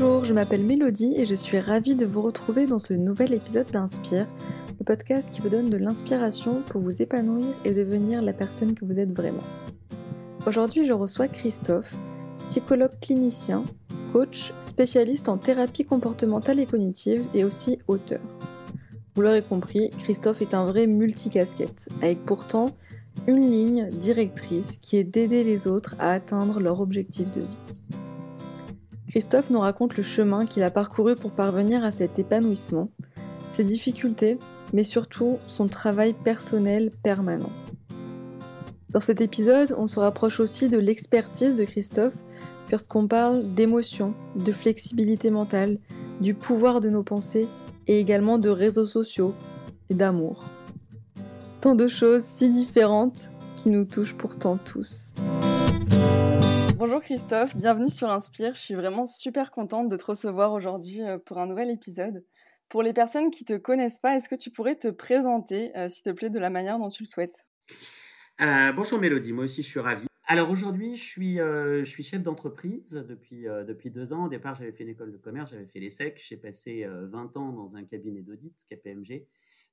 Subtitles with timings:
[0.00, 3.70] Bonjour, je m'appelle Mélodie et je suis ravie de vous retrouver dans ce nouvel épisode
[3.70, 4.26] d'Inspire,
[4.78, 8.86] le podcast qui vous donne de l'inspiration pour vous épanouir et devenir la personne que
[8.86, 9.42] vous êtes vraiment.
[10.46, 11.94] Aujourd'hui, je reçois Christophe,
[12.48, 13.62] psychologue clinicien,
[14.14, 18.22] coach, spécialiste en thérapie comportementale et cognitive et aussi auteur.
[19.14, 22.70] Vous l'aurez compris, Christophe est un vrai multicasquette, avec pourtant
[23.26, 28.00] une ligne directrice qui est d'aider les autres à atteindre leur objectif de vie.
[29.10, 32.90] Christophe nous raconte le chemin qu'il a parcouru pour parvenir à cet épanouissement,
[33.50, 34.38] ses difficultés,
[34.72, 37.50] mais surtout son travail personnel permanent.
[38.90, 42.14] Dans cet épisode, on se rapproche aussi de l'expertise de Christophe
[42.68, 45.78] puisqu'on parle d'émotion, de flexibilité mentale,
[46.20, 47.48] du pouvoir de nos pensées
[47.88, 49.34] et également de réseaux sociaux
[49.88, 50.44] et d'amour.
[51.60, 55.14] Tant de choses si différentes qui nous touchent pourtant tous.
[56.80, 58.54] Bonjour Christophe, bienvenue sur Inspire.
[58.54, 62.24] Je suis vraiment super contente de te recevoir aujourd'hui euh, pour un nouvel épisode.
[62.70, 65.90] Pour les personnes qui ne te connaissent pas, est-ce que tu pourrais te présenter, euh,
[65.90, 67.50] s'il te plaît, de la manière dont tu le souhaites?
[68.40, 70.06] Euh, Bonjour Mélodie, moi aussi je suis ravie.
[70.24, 74.24] Alors aujourd'hui, je suis, chef d'entreprise depuis, depuis deux ans.
[74.24, 76.18] Au départ, j'avais fait une école de commerce, j'avais fait l'ESSEC.
[76.26, 79.26] J'ai passé 20 ans dans un cabinet d'audit, KPMG.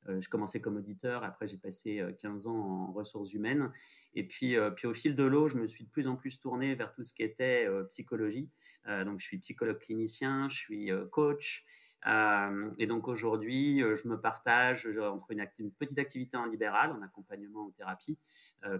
[0.09, 3.71] Euh, je commençais comme auditeur, après j'ai passé 15 euh, ans en ressources humaines.
[4.15, 6.39] Et puis, euh, puis au fil de l'eau, je me suis de plus en plus
[6.39, 8.49] tourné vers tout ce qui était psychologie.
[8.87, 11.65] donc je suis psychologue clinicien, je suis coach.
[12.05, 17.71] et donc aujourd'hui, je me partage entre une, petite activité en libéral, en accompagnement en
[17.71, 18.17] thérapie,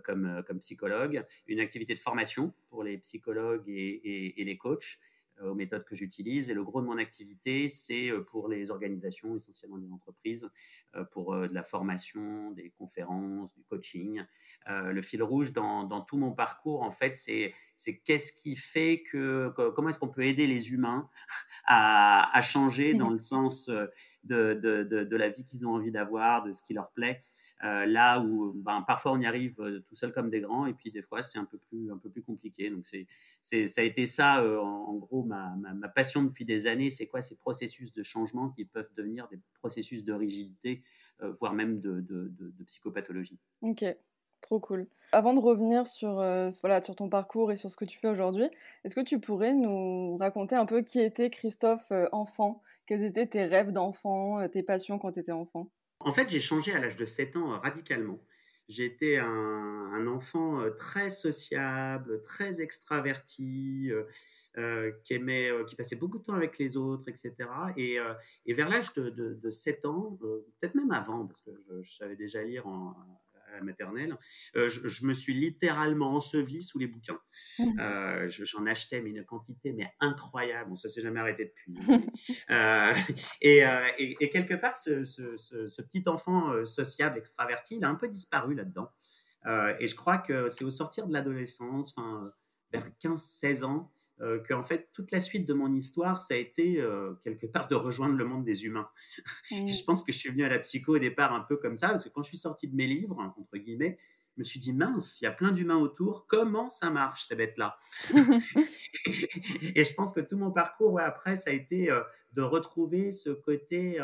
[0.03, 4.99] comme, comme psychologue, une activité de formation pour les psychologues et, et les coachs,
[5.41, 6.49] aux méthodes que j'utilise.
[6.49, 10.49] Et le gros de mon activité, c'est euh, pour les organisations, essentiellement des entreprises,
[10.95, 14.23] euh, pour euh, de la formation, des conférences, du coaching.
[14.67, 17.53] le fil rouge dans, tout mon parcours, en fait, c'est
[18.05, 21.09] qu'est-ce qui fait que, comment est-ce qu'on peut aider les humains
[21.65, 26.53] à, changer dans le sens de, de, de la vie qu'ils ont envie d'avoir, de
[26.53, 27.21] ce qui leur plaît.
[27.63, 30.75] Euh, là où ben, parfois on y arrive euh, tout seul comme des grands et
[30.75, 32.69] puis des fois c'est un peu plus un peu plus compliqué.
[32.69, 33.07] Donc c'est
[33.41, 36.91] ça a été ça euh, en, gros ma, ma, passion depuis des années.
[36.91, 37.21] C'est quoi?
[37.23, 40.83] Ces processus de changement qui peuvent devenir des processus de rigidité
[41.39, 42.31] voire même de,
[42.65, 43.39] psychopathologie.
[43.61, 43.83] Ok
[44.41, 44.87] Trop cool.
[45.13, 46.17] Avant de revenir sur,
[46.61, 48.47] voilà, sur ton parcours et sur ce que tu fais aujourd'hui,
[48.83, 52.61] est-ce que tu pourrais nous raconter un peu qui était Christophe enfant?
[52.85, 55.71] Quels étaient tes rêves d'enfant, tes passions quand tu étais enfant?
[56.07, 58.17] En fait, j'ai changé à l'âge de 7 ans euh, radicalement.
[58.69, 63.91] J'étais un, enfant euh, très sociable, très extraverti,
[64.57, 67.33] euh, qui aimait, qui passait beaucoup de temps avec les autres, etc.
[67.75, 67.99] Et,
[68.53, 70.17] vers l'âge de, 7 ans,
[70.59, 71.51] peut-être même avant, parce que
[71.81, 72.95] je, savais déjà lire en,
[73.61, 74.17] maternelle,
[74.55, 77.19] euh, je, me suis littéralement enseveli sous les bouquins.
[77.59, 77.79] Mmh.
[77.79, 80.69] Euh, j'en achetais mais une quantité mais incroyable.
[80.69, 81.73] Bon, ça s'est jamais arrêté depuis.
[82.49, 82.93] Euh,
[83.41, 83.63] et,
[84.19, 88.89] et, quelque part, ce, ce, petit enfant sociable, extraverti, il a un peu disparu là-dedans.
[89.79, 91.95] et je crois que c'est au sortir de l'adolescence,
[92.71, 96.81] vers 15-16 ans, euh, qu'en fait, toute la suite de mon histoire, ça a été
[96.81, 98.89] euh, quelque part de rejoindre le monde des humains.
[99.49, 99.67] Mmh.
[99.67, 101.89] je pense que je suis venu à la psycho au départ un peu comme ça,
[101.89, 103.97] parce que quand je suis sorti de mes livres, entre guillemets,
[104.35, 107.35] je me suis dit, mince, il y a plein d'humains autour, comment ça marche, ces
[107.35, 107.77] bêtes-là?
[109.75, 112.01] Et je pense que tout mon parcours, après, ça a été euh,
[112.33, 113.99] de retrouver ce côté...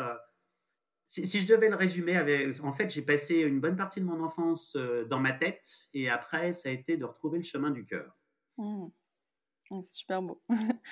[1.06, 4.22] Si, je devais le résumer, avec, en fait, j'ai passé une bonne partie de mon
[4.22, 4.76] enfance
[5.10, 8.16] dans ma tête, et après, ça a été de retrouver le chemin du cœur.
[8.56, 8.86] Mmh.
[9.68, 10.40] C'est super beau.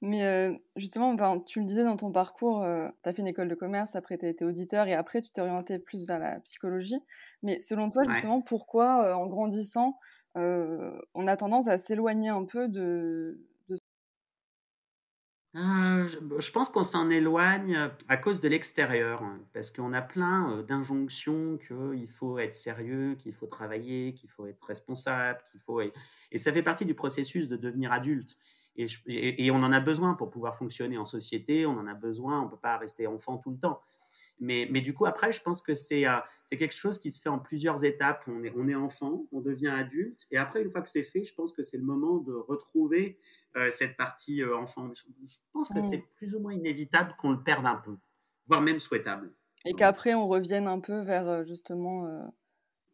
[0.00, 2.66] Mais justement, tu le disais dans ton parcours,
[3.02, 5.30] tu as fait une école de commerce, après tu as été auditeur et après tu
[5.30, 6.98] t'es orienté plus vers la psychologie.
[7.44, 9.98] Mais selon toi, justement, pourquoi en grandissant,
[10.34, 13.38] on a tendance à s'éloigner un peu de...
[15.54, 20.62] Ah, je, pense qu'on s'en éloigne à cause de l'extérieur, hein, parce qu'on a plein
[20.62, 25.82] d'injonctions qu'il faut être sérieux, qu'il faut travailler, qu'il faut être responsable, qu'il faut...
[25.82, 28.38] Et ça fait partie du processus de devenir adulte.
[28.76, 32.46] Et, on en a besoin pour pouvoir fonctionner en société, on en a besoin, on
[32.46, 33.80] ne peut pas rester enfant tout le temps.
[34.42, 36.18] Mais, mais du coup, après, je pense que c'est euh,
[36.50, 38.22] quelque chose qui se fait en plusieurs étapes.
[38.26, 41.24] On est, on est enfant, on devient adulte, et après, une fois que c'est fait,
[41.24, 43.18] je pense que c'est le moment de retrouver
[43.56, 44.90] euh, cette partie euh, enfant.
[44.94, 45.02] Je,
[45.52, 47.96] pense que c'est plus ou moins inévitable qu'on le perde un peu,
[48.46, 49.32] voire même souhaitable.
[49.64, 52.30] Et qu'après, on revienne un peu vers justement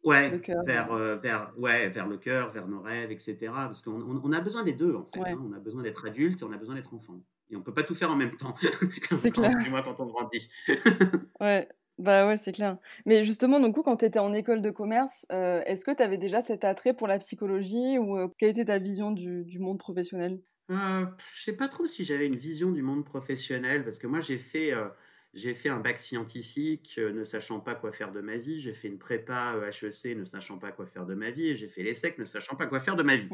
[0.03, 3.37] Ouais, vers, euh, vers, ouais, vers le cœur, vers nos rêves, etc.
[3.51, 5.19] Parce qu'on on, a besoin des deux, en fait.
[5.19, 5.39] Hein.
[5.43, 7.21] On a besoin d'être adulte et on a besoin d'être enfant.
[7.49, 8.53] Et on ne peut pas tout faire en même temps.
[9.19, 9.57] C'est clair.
[9.57, 10.49] Du moins quand on grandit.
[11.39, 11.67] ouais,
[11.97, 12.77] bah ouais, c'est clair.
[13.05, 16.17] Mais justement, donc, quand tu étais en école de commerce, euh, est-ce que tu avais
[16.17, 19.79] déjà cet attrait pour la psychologie ou euh, quelle était ta vision du, du monde
[19.79, 20.39] professionnel?
[20.71, 21.05] Euh,
[21.35, 24.37] je sais pas trop si j'avais une vision du monde professionnel, parce que moi j'ai
[24.37, 24.87] fait, euh,
[25.33, 28.59] j'ai fait un bac scientifique, euh, ne sachant pas quoi faire de ma vie.
[28.59, 31.49] J'ai fait une prépa HEC, ne sachant pas quoi faire de ma vie.
[31.49, 33.29] Et j'ai fait l'ESSEC, ne sachant pas quoi faire de ma vie.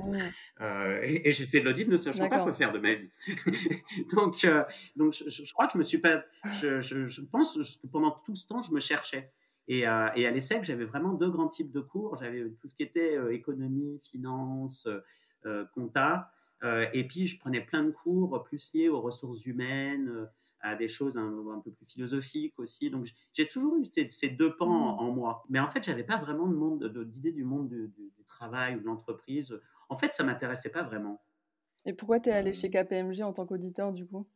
[1.04, 3.10] et, j'ai fait de l'audit, ne sachant pas quoi faire de ma vie.
[4.14, 4.46] donc,
[4.96, 6.26] donc je, crois que je me suis pas.
[6.62, 9.32] Je, je pense que pendant tout ce temps, je me cherchais.
[9.68, 12.18] Et, et à l'ESSEC, j'avais vraiment deux grands types de cours.
[12.18, 14.88] J'avais tout ce qui était économie, finance,
[15.74, 16.32] compta.
[16.64, 20.26] Euh, et puis, je prenais plein de cours plus liés aux ressources humaines, euh,
[20.66, 22.90] à des choses un, peu plus philosophiques aussi.
[22.90, 25.44] Donc, j'ai toujours eu ces, deux pans en, moi.
[25.50, 26.48] Mais en fait, j'avais pas vraiment
[27.06, 29.58] d'idée du monde du, travail ou de l'entreprise.
[29.90, 31.22] En fait, ça m'intéressait pas vraiment.
[31.86, 34.28] Et pourquoi tu es allé chez KPMG en tant qu'auditeur, du coup,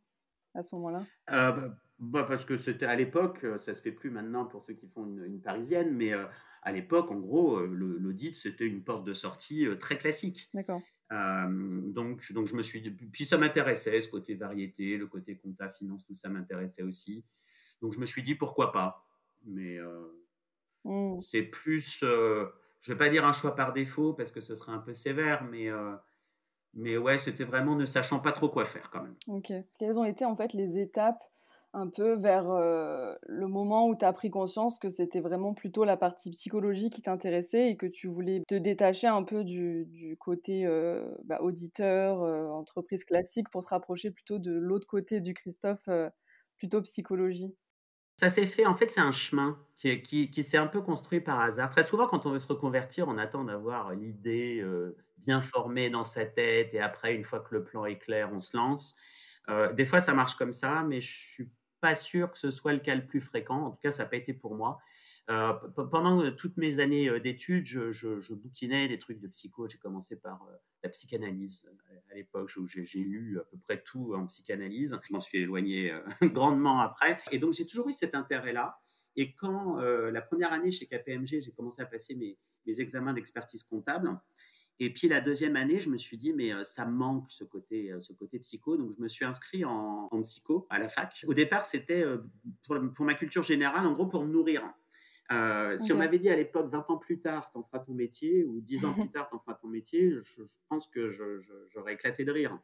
[0.54, 1.04] à ce moment-là?
[1.32, 4.76] Euh, bah, bah, Parce que c'était à l'époque, ça se fait plus maintenant pour ceux
[4.76, 6.14] qui font une, parisienne, mais
[6.62, 10.50] à l'époque, en gros, l'audit, c'était une porte de sortie très classique.
[10.54, 10.82] D'accord.
[11.12, 15.70] Euh, donc, donc je me suis puis ça m'intéressait ce côté variété, le côté compta,
[15.70, 17.26] finance, tout ça m'intéressait aussi.
[17.82, 19.06] Donc je me suis dit pourquoi pas?
[19.46, 20.08] Mais euh,
[20.84, 21.20] mmh.
[21.22, 22.46] c'est plus, euh,
[22.82, 25.44] je vais pas dire un choix par défaut parce que ce serait un peu sévère,
[25.46, 25.70] mais
[26.76, 29.16] mais ouais, c'était vraiment ne sachant pas trop quoi faire quand même.
[29.28, 29.52] Ok.
[29.80, 31.24] Quelles ont été en fait les étapes
[31.74, 35.98] un peu vers le moment où tu as pris conscience que c'était vraiment plutôt la
[35.98, 41.08] partie psychologie qui t'intéressait et que tu voulais te détacher un peu du, côté euh,
[41.26, 42.22] bah, auditeur,
[42.54, 45.88] entreprise classique pour te rapprocher plutôt de l'autre côté du Christophe,
[46.58, 47.54] plutôt psychologie?
[48.18, 51.22] Ça s'est fait, en fait, c'est un chemin qui, qui, qui s'est un peu construit
[51.22, 51.70] par hasard.
[51.70, 54.66] Très souvent, quand on veut se reconvertir, on attend d'avoir l'idée
[55.20, 58.42] bien formée dans sa tête et après, une fois que le plan est clair, on
[58.42, 58.96] se lance.
[59.76, 61.50] des fois, ça marche comme ça, mais je suis
[61.82, 63.66] pas sûr que ce soit le cas le plus fréquent.
[63.66, 64.80] En tout cas, ça n'a pas été pour moi.
[65.30, 65.54] Euh,
[65.92, 69.68] pendant euh, toutes mes années euh, d'études, je, bouquinais des trucs de psycho.
[69.68, 70.48] J'ai commencé par
[70.84, 71.70] la psychanalyse
[72.10, 74.98] à l'époque où j'ai lu à peu près tout en psychanalyse.
[75.08, 75.94] Je m'en suis éloigné
[76.24, 77.20] grandement après.
[77.32, 78.80] Et donc, j'ai toujours eu cet intérêt-là.
[79.16, 83.64] Et quand la première année chez KPMG, j'ai commencé à passer mes, mes examens d'expertise
[83.64, 84.18] comptable,
[84.82, 87.44] et puis la deuxième année, je me suis dit, mais euh, ça me manque ce
[87.44, 88.78] côté, euh, ce côté psycho.
[88.78, 91.22] Donc je me suis inscrit en, psycho à la fac.
[91.28, 92.18] Au départ, c'était euh,
[92.66, 94.64] pour, ma culture générale, en gros, pour me nourrir.
[95.78, 98.62] Si on m'avait dit à l'époque, 20 ans plus tard, t'en feras ton métier, ou
[98.62, 101.08] 10 ans plus tard, t'en feras ton métier, je, pense que
[101.72, 102.58] j'aurais éclaté de rire.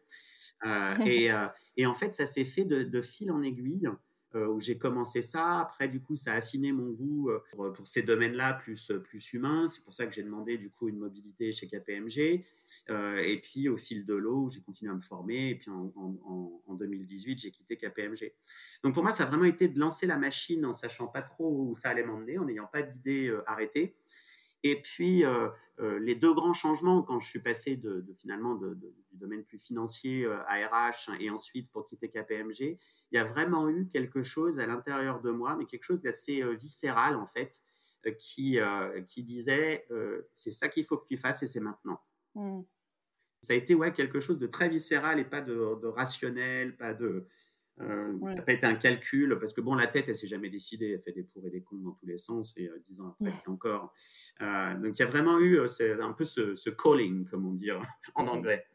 [1.05, 1.29] et,
[1.77, 3.87] et, en fait, ça s'est fait de, de, fil en aiguille.
[4.35, 5.61] Euh, où j'ai commencé ça.
[5.61, 9.31] Après, du coup, ça a affiné mon goût euh, pour, ces domaines-là plus, euh, plus
[9.31, 9.69] humains.
[9.69, 12.43] C'est pour ça que j'ai demandé, du coup, une mobilité chez KPMG.
[12.89, 15.51] et puis, au fil de l'eau, j'ai continué à me former.
[15.51, 15.93] Et puis, en,
[16.67, 18.33] en 2018, j'ai quitté KPMG.
[18.83, 21.69] Donc, pour moi, ça a vraiment été de lancer la machine en sachant pas trop
[21.69, 23.95] où ça allait m'emmener, en n'ayant pas d'idée arrêtée.
[24.63, 25.23] Et puis,
[25.79, 30.67] les deux grands changements, quand je suis passé de, finalement du domaine plus financier à
[30.67, 32.77] RH et ensuite pour quitter KPMG,
[33.11, 36.41] il y a vraiment eu quelque chose à l'intérieur de moi, mais quelque chose d'assez
[36.41, 37.63] euh, viscéral en fait,
[38.05, 39.87] euh, qui, euh, qui disait
[40.33, 42.01] c'est ça qu'il faut que tu fasses et c'est maintenant.
[42.35, 42.61] Mmh.
[43.41, 47.27] Ça a été ouais, quelque chose de très viscéral et pas de, rationnel, pas de.
[47.77, 50.91] Ça n'a pas été un calcul, parce que bon, la tête, elle s'est jamais décidée,
[50.91, 53.31] elle fait des pour et des contre dans tous les sens, et dix ans après,
[53.31, 53.51] mmh.
[53.51, 53.93] encore.
[54.39, 58.27] donc il y a vraiment eu un peu ce, ce calling, comme on dit en
[58.27, 58.65] anglais.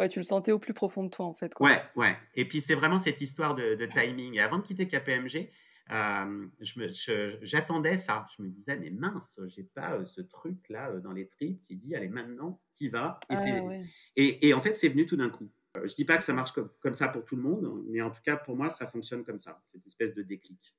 [0.00, 1.52] Ouais, tu le sentais au plus profond de toi, en fait.
[1.52, 1.68] Quoi.
[1.68, 2.16] Ouais, ouais.
[2.34, 4.34] Et puis, c'est vraiment cette histoire de, timing.
[4.34, 5.50] Et avant de quitter KPMG,
[5.90, 6.46] euh,
[7.42, 8.24] j'attendais ça.
[8.34, 11.76] Je me disais, mais mince, j'ai pas euh, ce truc-là euh, dans les tripes qui
[11.76, 13.20] dit, allez, maintenant, t'y vas.
[13.28, 13.76] Et, ah,
[14.16, 15.50] et, en fait, c'est venu tout d'un coup.
[15.84, 18.22] Je dis pas que ça marche comme, ça pour tout le monde, mais en tout
[18.24, 20.74] cas, pour moi, ça fonctionne comme ça, cette espèce de déclic.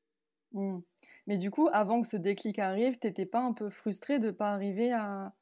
[0.54, 0.80] Mmh.
[1.28, 4.52] Mais du coup, avant que ce déclic arrive, t'étais pas un peu frustré de pas
[4.52, 5.36] arriver à...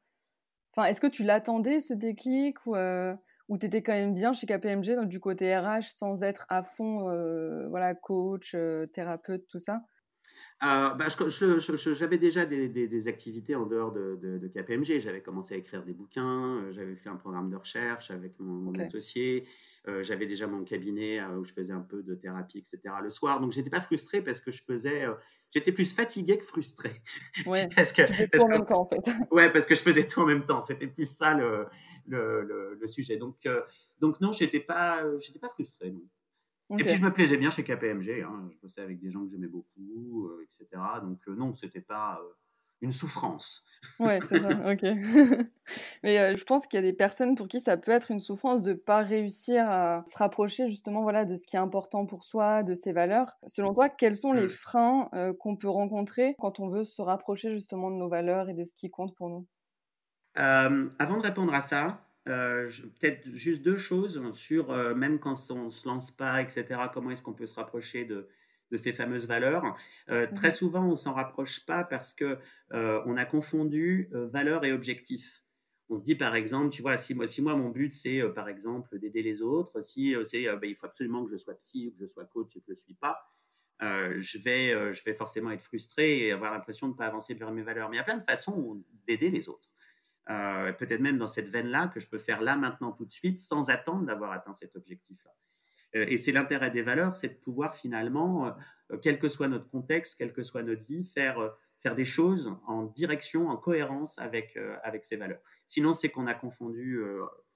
[0.73, 2.75] Enfin, est-ce que tu l'attendais, ce déclic ou
[3.49, 6.63] où tu étais quand même bien chez KPMG, donc du côté RH, sans être à
[6.63, 9.81] fond euh, voilà, coach, euh, thérapeute, tout ça?
[10.63, 14.99] Euh, bah, J'avais déjà des, des, activités en dehors de, de, KPMG.
[14.99, 19.47] J'avais commencé à écrire des bouquins, j'avais fait un programme de recherche avec mon, associé,
[20.01, 22.95] j'avais déjà mon cabinet où je faisais un peu de thérapie, etc.
[23.01, 23.39] le soir.
[23.39, 25.05] Donc, j'étais pas frustré parce que je faisais.
[25.49, 27.01] J'étais plus fatigué que frustré.
[27.45, 29.11] Ouais, parce que, parce tout en même temps, en fait.
[29.31, 30.61] Ouais, parce que je faisais tout en même temps.
[30.61, 31.65] C'était plus ça le,
[32.09, 33.17] le, sujet.
[33.17, 33.61] Donc, euh,
[33.99, 35.91] donc non, j'étais pas, j'étais pas frustré.
[35.91, 36.77] Non.
[36.77, 38.21] Et puis je me plaisais bien chez KPMG.
[38.21, 38.49] Hein.
[38.51, 40.81] Je bossais avec des gens que j'aimais beaucoup, euh, etc.
[41.01, 42.21] Donc euh, non, c'était pas
[42.81, 43.65] une souffrance.
[43.99, 44.83] Ouais, c'est ça, ok.
[46.03, 48.61] Mais je pense qu'il y a des personnes pour qui ça peut être une souffrance
[48.61, 52.23] de ne pas réussir à se rapprocher justement voilà, de ce qui est important pour
[52.23, 53.33] soi, de ses valeurs.
[53.47, 54.49] Selon toi, quels sont les mmh.
[54.49, 58.63] freins qu'on peut rencontrer quand on veut se rapprocher justement de nos valeurs et de
[58.63, 59.47] ce qui compte pour nous?
[60.39, 65.69] Euh, avant de répondre à ça, peut-être juste deux choses sur, même quand on ne
[65.71, 68.29] se lance pas, etc., comment est-ce qu'on peut se rapprocher de,
[68.69, 69.63] de ces fameuses valeurs.
[70.07, 72.37] Mmh très souvent, on s'en rapproche pas parce que
[72.71, 75.43] on a confondu valeur et objectif.
[75.89, 78.47] On se dit par exemple, tu vois, si moi, si moi mon but c'est par
[78.47, 81.91] exemple d'aider les autres, si c'est ben, il faut absolument que je sois psy ou
[81.91, 83.25] que je sois coach et que je ne le suis pas,
[83.81, 87.51] je, vais, je vais forcément être frustré et avoir l'impression de ne pas avancer vers
[87.51, 87.89] mes valeurs.
[87.89, 89.69] Mais il y a plein de façons d'aider les autres.
[90.77, 93.71] Peut-être même dans cette veine-là que je peux faire là, maintenant, tout de suite, sans
[93.71, 95.31] attendre d'avoir atteint cet objectif-là.
[95.95, 98.47] Euh, et c'est l'intérêt des valeurs, c'est de pouvoir finalement,
[98.91, 102.05] euh, quel que soit notre contexte, quelle que soit notre vie, faire, euh, faire des
[102.05, 105.39] choses en direction, en cohérence avec, avec ces valeurs.
[105.65, 106.99] Sinon, c'est qu'on a confondu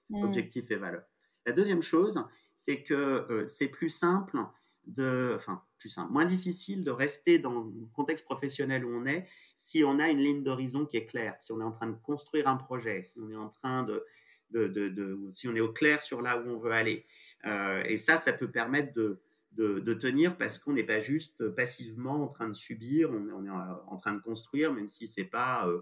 [0.10, 0.24] mmh.
[0.24, 1.04] objectif et valeur.
[1.46, 2.24] La deuxième chose,
[2.56, 4.40] c'est que c'est plus simple
[4.86, 9.28] de, enfin, plus simple, moins difficile de rester dans le contexte professionnel où on est
[9.58, 11.98] si on a une ligne d'horizon qui est claire, si on est en train de
[12.04, 14.06] construire un projet, si on est en train de,
[14.52, 17.06] de, de, si on est au clair sur là où on veut aller.
[17.44, 19.22] Euh, et ça, ça peut permettre de,
[19.52, 23.98] de, tenir parce qu'on n'est pas juste passivement en train de subir, on, est en
[23.98, 25.82] train de construire, même si ce n'est pas euh,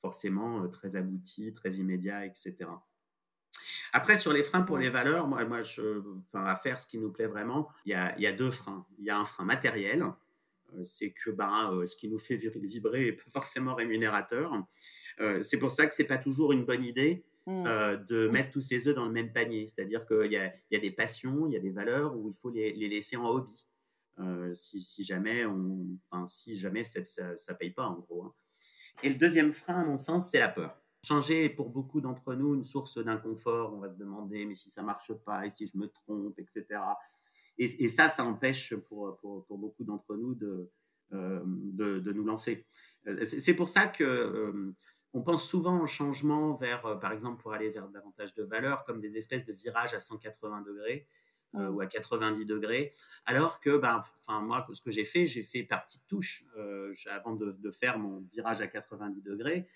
[0.00, 2.54] forcément euh, très abouti, très immédiat, etc.
[3.92, 6.98] Après, sur les freins pour les valeurs, moi, moi je, enfin, à faire ce qui
[6.98, 8.86] nous plaît vraiment, il y a, y a deux freins.
[8.98, 10.04] Il y a un frein matériel,
[10.82, 14.52] c'est que ben, ce qui nous fait vibrer n'est pas forcément rémunérateur.
[15.40, 17.64] c'est pour ça que ce n'est pas toujours une bonne idée Mmh.
[17.68, 19.68] Euh, de mettre tous ses œufs dans le même panier.
[19.68, 22.34] C'est-à-dire qu'il y a, y a, des passions, il y a des valeurs où il
[22.34, 23.68] faut les, laisser en hobby.
[24.18, 28.24] Euh, si, si, jamais, on, enfin, si jamais ça ne paye pas, en gros.
[28.24, 28.34] Hein.
[29.04, 30.76] Et le deuxième frein, à mon sens, c'est la peur.
[31.06, 33.72] Changer est pour beaucoup d'entre nous une source d'inconfort.
[33.74, 36.80] On va se demander, mais si ça marche pas, et si je me trompe, etc.
[37.58, 40.70] Et, ça, ça empêche pour, pour, pour beaucoup d'entre nous de,
[41.12, 42.66] euh, de, de, nous lancer.
[43.22, 44.74] C'est pour ça que
[45.16, 48.84] on pense souvent au changement vers, euh, par exemple, pour aller vers davantage de valeur,
[48.84, 51.08] comme des espèces de virages à 180 degrés
[51.54, 52.92] euh, ou à 90 degrés,
[53.24, 56.44] alors que, ben, enfin, moi, ce que j'ai fait, j'ai fait par petites touches.
[56.58, 59.66] Euh, avant de, faire mon virage à 90 degrés,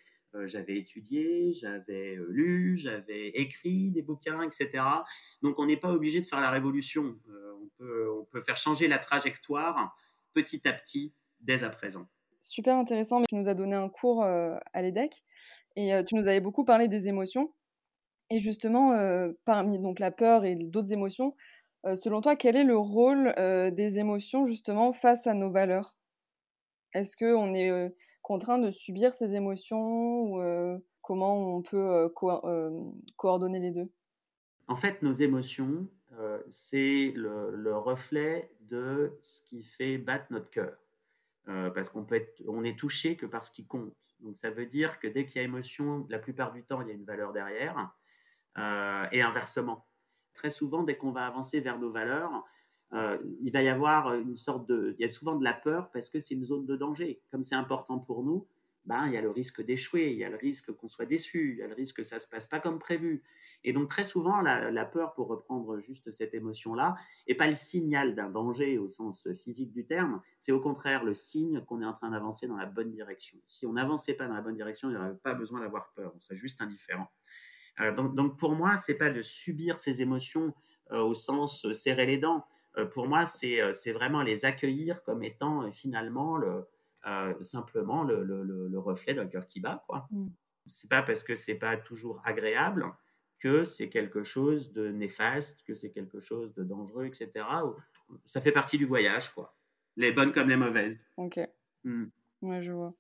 [0.45, 4.85] j'avais étudié, j'avais lu, j'avais écrit des bouquins, etc.
[5.43, 7.19] Donc, on n'est pas obligé de faire la révolution.
[7.29, 9.97] on, peut, on peut faire changer la trajectoire
[10.33, 12.09] petit à petit dès à présent
[12.41, 15.25] super intéressant, mais tu nous as donné un cours à l'EDEC
[15.77, 17.53] et tu nous avais beaucoup parlé des émotions.
[18.31, 18.93] Et justement,
[19.45, 21.35] parmi donc la peur et d'autres émotions,
[21.85, 23.35] selon toi, quel est le rôle
[23.75, 25.97] des émotions justement face à nos valeurs?
[26.93, 30.43] Est-ce qu'on est contraint de subir ces émotions ou
[31.03, 32.09] comment on peut
[33.17, 33.91] coordonner les deux?
[34.69, 35.89] En fait, nos émotions,
[36.49, 40.77] c'est le, reflet de ce qui fait battre notre cœur.
[41.49, 43.93] Euh, parce qu'on peut être, on est touché que par ce qui compte.
[44.21, 46.89] Donc ça veut dire que dès qu'il y a émotion, la plupart du temps, il
[46.89, 47.91] y a une valeur derrière,
[48.59, 49.87] euh, et inversement.
[50.35, 52.45] Très souvent, dès qu'on va avancer vers nos valeurs,
[52.92, 55.90] euh, il va y avoir une sorte de, il y a souvent de la peur
[55.92, 57.20] parce que c'est une zone de danger.
[57.30, 58.47] Comme c'est important pour nous,
[58.87, 61.52] ben, il y a le risque d'échouer, il y a le risque qu'on soit déçu,
[61.52, 63.23] il y a le risque que ça ne se passe pas comme prévu.
[63.62, 66.97] Et donc très souvent, la, peur, pour reprendre juste cette émotion-là,
[67.28, 71.14] n'est pas le signal d'un danger au sens physique du terme, c'est au contraire le
[71.14, 73.38] signe qu'on est en train d'avancer dans la bonne direction.
[73.44, 76.12] Si on n'avançait pas dans la bonne direction, il n'y aurait pas besoin d'avoir peur,
[76.16, 77.09] on serait juste indifférent.
[77.80, 80.54] Euh, donc, pour moi, c'est pas de subir ces émotions
[80.92, 82.44] euh, au sens serrer les dents.
[82.77, 86.67] Euh, pour moi, c'est vraiment les accueillir comme étant finalement le,
[87.41, 89.85] simplement le, le, reflet d'un cœur qui bat.
[89.87, 90.07] quoi.
[90.11, 90.29] Mm.
[90.67, 92.87] C'est pas parce que c'est pas toujours agréable
[93.41, 97.31] que c'est quelque chose de néfaste, que c'est quelque chose de dangereux, etc.
[98.27, 99.57] Ça fait partie du voyage, quoi.
[99.97, 100.99] Les bonnes comme les mauvaises.
[101.17, 101.41] Ok.
[101.85, 102.05] Mm.
[102.43, 102.95] Ouais, je vois.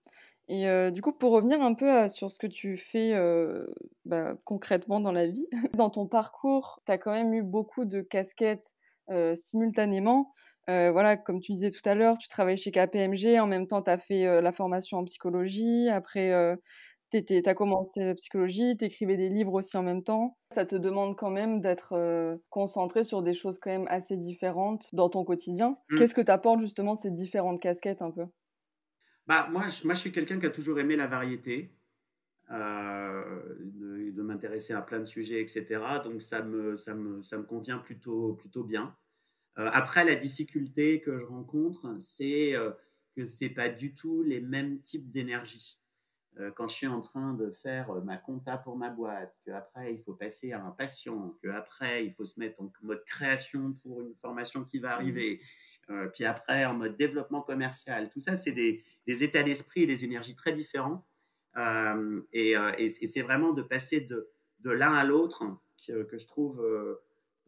[0.48, 3.66] Et euh, du coup, pour revenir un peu sur ce que tu fais euh,
[4.04, 8.00] bah, concrètement dans la vie, dans ton parcours, tu as quand même eu beaucoup de
[8.00, 8.74] casquettes
[9.10, 10.32] euh, simultanément.
[10.66, 13.90] voilà, comme tu disais tout à l'heure, tu travailles chez KPMG, en même temps, tu
[13.90, 16.32] as fait la formation en psychologie, après,
[17.10, 20.38] tu as commencé la psychologie, tu écrivais des livres aussi en même temps.
[20.54, 25.08] Ça te demande quand même d'être concentré sur des choses quand même assez différentes dans
[25.08, 25.76] ton quotidien.
[25.90, 25.96] Mmh.
[25.96, 28.26] Qu'est-ce que t'apporte justement ces différentes casquettes un peu?
[29.26, 31.72] Bah, moi, je, moi, je suis quelqu'un qui a toujours aimé la variété,
[32.50, 35.66] de, de m'intéresser à plein de sujets, etc.
[36.04, 38.96] Donc ça me, ça me, ça me convient plutôt, plutôt bien.
[39.56, 42.54] après, la difficulté que je rencontre, c'est
[43.16, 45.80] que ce n'est pas du tout les mêmes types d'énergie.
[46.38, 49.94] Euh, quand je suis en train de faire euh, ma compta pour ma boîte, qu'après
[49.94, 54.00] il faut passer à un patient, qu'après il faut se mettre en mode création pour
[54.00, 55.40] une formation qui va arriver,
[55.88, 55.92] mmh.
[55.92, 60.04] euh, puis après en mode développement commercial, tout ça c'est des, états d'esprit et des
[60.04, 61.04] énergies très différents.
[61.56, 62.54] Et,
[62.88, 64.30] c'est vraiment de passer de,
[64.60, 65.44] de l'un à l'autre
[65.86, 66.60] que, que, je trouve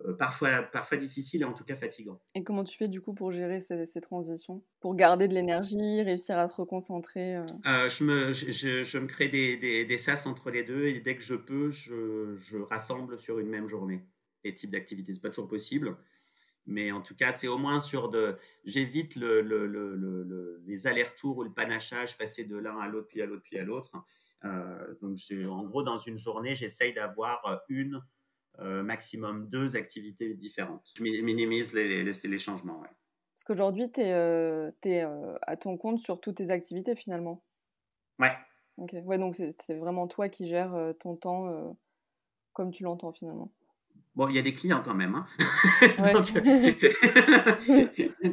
[0.05, 2.21] euh, parfois, parfois difficile et en tout cas fatigant.
[2.35, 4.63] Et comment tu fais du coup pour gérer ces, ces transitions?
[4.81, 7.47] Pour garder de l'énergie, réussir à te reconcentrer euh?
[7.67, 11.01] Euh, je, me, je, je, me crée des, des, des, sas entre les deux et
[11.01, 14.05] dès que je peux, je, je rassemble sur une même journée
[14.45, 15.13] les types d'activités.
[15.13, 15.97] Ce n'est pas toujours possible.
[16.67, 18.37] Mais en tout cas, c'est au moins sur de.
[18.65, 23.21] J'évite le, le, le, les allers-retours ou le panachage, passer de l'un à l'autre, puis
[23.21, 23.93] à l'autre, puis à l'autre.
[25.01, 28.01] donc, en gros, dans une journée, j'essaye d'avoir une
[28.59, 30.87] euh, maximum deux activités différentes.
[30.97, 32.81] Je minimise les, les, les changements.
[32.81, 32.89] Ouais.
[33.35, 37.43] Parce qu'aujourd'hui, tu es, euh, euh, à ton compte sur toutes tes activités finalement.
[38.19, 38.37] Ouais.
[38.77, 38.95] Ok.
[39.05, 41.77] Ouais, donc c'est vraiment toi qui gères ton temps
[42.53, 43.51] comme tu l'entends finalement.
[44.15, 45.15] Bon, il y a des clients quand même.
[45.15, 45.27] Hein.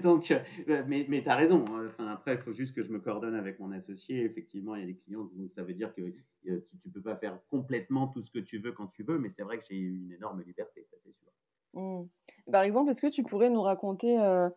[0.03, 1.63] donc, euh, mais, mais tu as raison.
[1.69, 1.87] Hein.
[1.87, 4.25] Enfin, après, il faut juste que je me coordonne avec mon associé.
[4.25, 5.29] Effectivement, il y a des clients.
[5.33, 6.11] Donc, ça veut dire que euh,
[6.43, 9.19] tu ne peux pas faire complètement tout ce que tu veux quand tu veux.
[9.19, 11.29] Mais c'est vrai que j'ai une énorme liberté, ça c'est sûr.
[11.73, 12.07] Mmh.
[12.51, 14.49] Par exemple, est-ce que tu pourrais nous raconter euh,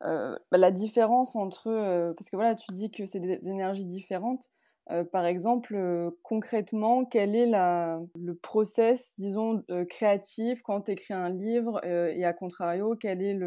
[0.00, 2.12] bah, la différence entre.
[2.16, 4.50] parce que voilà, tu dis que c'est des énergies différentes.
[4.90, 11.14] Euh, par exemple, euh, concrètement, quel est le process, disons, euh, créatif quand tu écris
[11.14, 13.38] un livre et à contrario, quelle est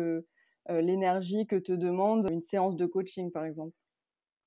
[0.81, 3.75] l'énergie que te demande une séance de coaching, par exemple?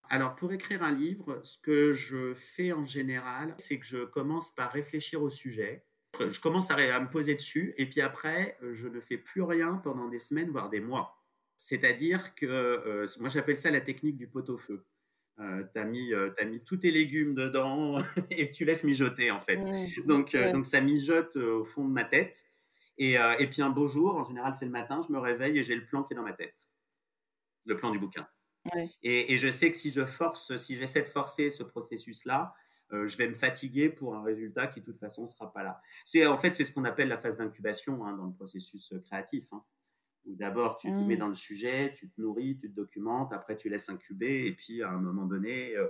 [0.09, 4.53] Alors, pour écrire un livre, ce que je fais en général, c'est que je commence
[4.53, 5.85] par réfléchir au sujet.
[6.19, 10.09] Je commence à, me poser dessus et puis après, je ne fais plus rien pendant
[10.09, 11.17] des semaines, voire des mois.
[11.55, 14.85] C'est-à-dire que moi, j'appelle ça la technique du pot-au-feu.
[15.41, 17.97] Euh, tu as, euh, mis tous tes légumes dedans
[18.31, 19.59] et tu laisses mijoter en fait.
[20.05, 22.45] Donc, euh, donc ça mijote au fond de ma tête.
[22.99, 25.63] Et, et, puis un beau jour, en général c'est le matin, je me réveille et
[25.63, 26.69] j'ai le plan qui est dans ma tête.
[27.65, 28.29] Le plan du bouquin.
[29.03, 32.55] Et, et, je sais que si je force, si j'essaie de forcer ce processus-là,
[32.91, 35.81] je vais me fatiguer pour un résultat qui de toute façon ne sera pas là.
[36.05, 39.45] C'est en fait c'est ce qu'on appelle la phase d'incubation hein, dans le processus créatif.
[39.53, 39.63] Hein
[40.31, 41.19] où d'abord tu te mets mmh.
[41.19, 44.83] dans le sujet, tu te nourris, tu te documentes, après tu laisses incuber, et puis
[44.83, 45.89] à un moment donné, euh,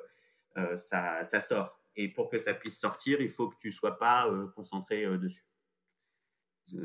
[0.57, 1.79] euh, ça, ça, sort.
[1.97, 5.07] Et pour que ça puisse sortir, il faut que tu ne sois pas euh, concentré
[5.19, 5.45] dessus.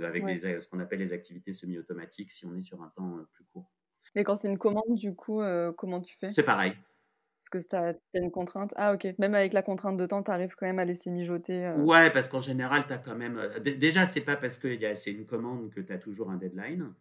[0.01, 3.45] Avec des, ce qu'on appelle les activités semi-automatiques, si on est sur un temps plus
[3.45, 3.71] court.
[4.15, 5.41] Mais quand c'est une commande, du coup,
[5.77, 6.31] comment tu fais?
[6.31, 6.75] C'est pareil.
[7.37, 8.73] Parce que tu as, une contrainte.
[8.77, 9.13] Ah, ok.
[9.19, 11.71] Même avec la contrainte de temps, tu arrives quand même à laisser mijoter.
[11.77, 13.39] Ouais, parce qu'en général, tu as quand même.
[13.61, 16.91] Déjà, c'est pas parce que c'est une commande que tu as toujours un deadline.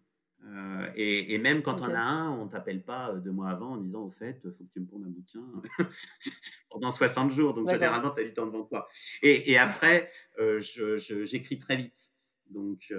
[0.46, 3.76] Euh, et, même quand on a un, on t'appelle pas euh, deux mois avant en
[3.78, 5.40] disant au fait, il faut que tu me pondes un bouquin
[6.70, 7.54] pendant 60 jours.
[7.54, 8.88] Donc généralement, tu as du temps devant toi.
[9.22, 12.10] Et, et après, euh, j'écris très vite.
[12.50, 12.92] Donc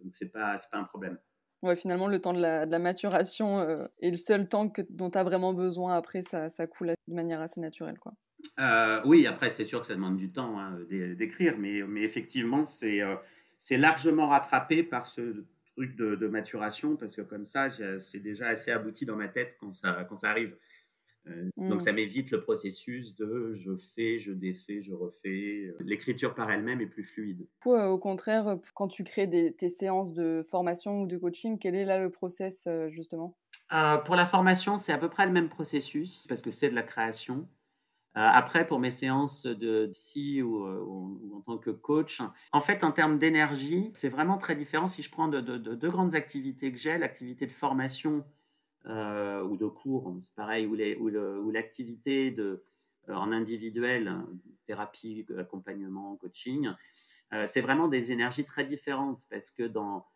[0.00, 1.18] donc c'est pas pas un problème.
[1.62, 3.56] Ouais, finalement, le temps de la, de la maturation
[4.00, 5.96] est le seul temps que, dont tu as vraiment besoin.
[5.96, 7.98] Après, ça, ça, coule de manière assez naturelle.
[7.98, 8.14] Quoi.
[9.04, 13.00] oui, après, c'est sûr que ça demande du temps hein, d'écrire, mais, mais effectivement, c'est
[13.62, 15.44] c'est largement rattrapé par ce
[15.76, 17.68] truc de, maturation parce que comme ça,
[18.00, 20.56] c'est déjà assez abouti dans ma tête quand ça, quand ça arrive.
[21.28, 21.80] Euh, donc mm.
[21.80, 25.72] ça m'évite le processus de je fais, je défais, je refais.
[25.80, 27.46] L'écriture par elle-même est plus fluide.
[27.66, 31.74] Euh, au contraire, quand tu crées des, tes séances de formation ou de coaching, quel
[31.74, 33.36] est là le process euh, justement?
[34.04, 36.82] Pour la formation, c'est à peu près le même processus parce que c'est de la
[36.82, 37.48] création.
[38.16, 42.20] Euh, après, pour mes séances de psy euh, ou, en tant que coach,
[42.52, 44.86] en fait, en termes d'énergie, c'est vraiment très différent.
[44.86, 48.24] Si je prends deux de, grandes activités que j'ai, l'activité de formation
[48.84, 52.36] euh, ou de cours, c'est pareil, ou l'activité
[53.08, 54.14] en individuel,
[54.66, 56.70] thérapie, accompagnement, coaching,
[57.46, 60.06] c'est vraiment des énergies très différentes parce que dans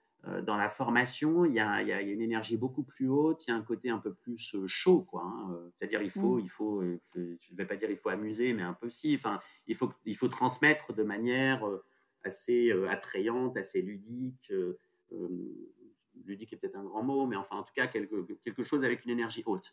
[0.42, 3.50] dans la formation, il y, a, il y, a, une énergie beaucoup plus haute, il
[3.50, 5.22] y a un côté un peu plus euh, chaud, quoi.
[5.22, 6.40] Hein, euh, c'est-à-dire, il faut, mmh.
[6.40, 6.82] il faut,
[7.14, 9.14] je ne vais pas dire il faut amuser, mais un peu si.
[9.14, 11.64] Enfin, il faut, il faut transmettre de manière
[12.24, 14.52] assez attrayante, assez ludique.
[16.24, 19.04] ludique est peut-être un grand mot, mais enfin, en tout cas, quelque, quelque chose avec
[19.04, 19.72] une énergie haute.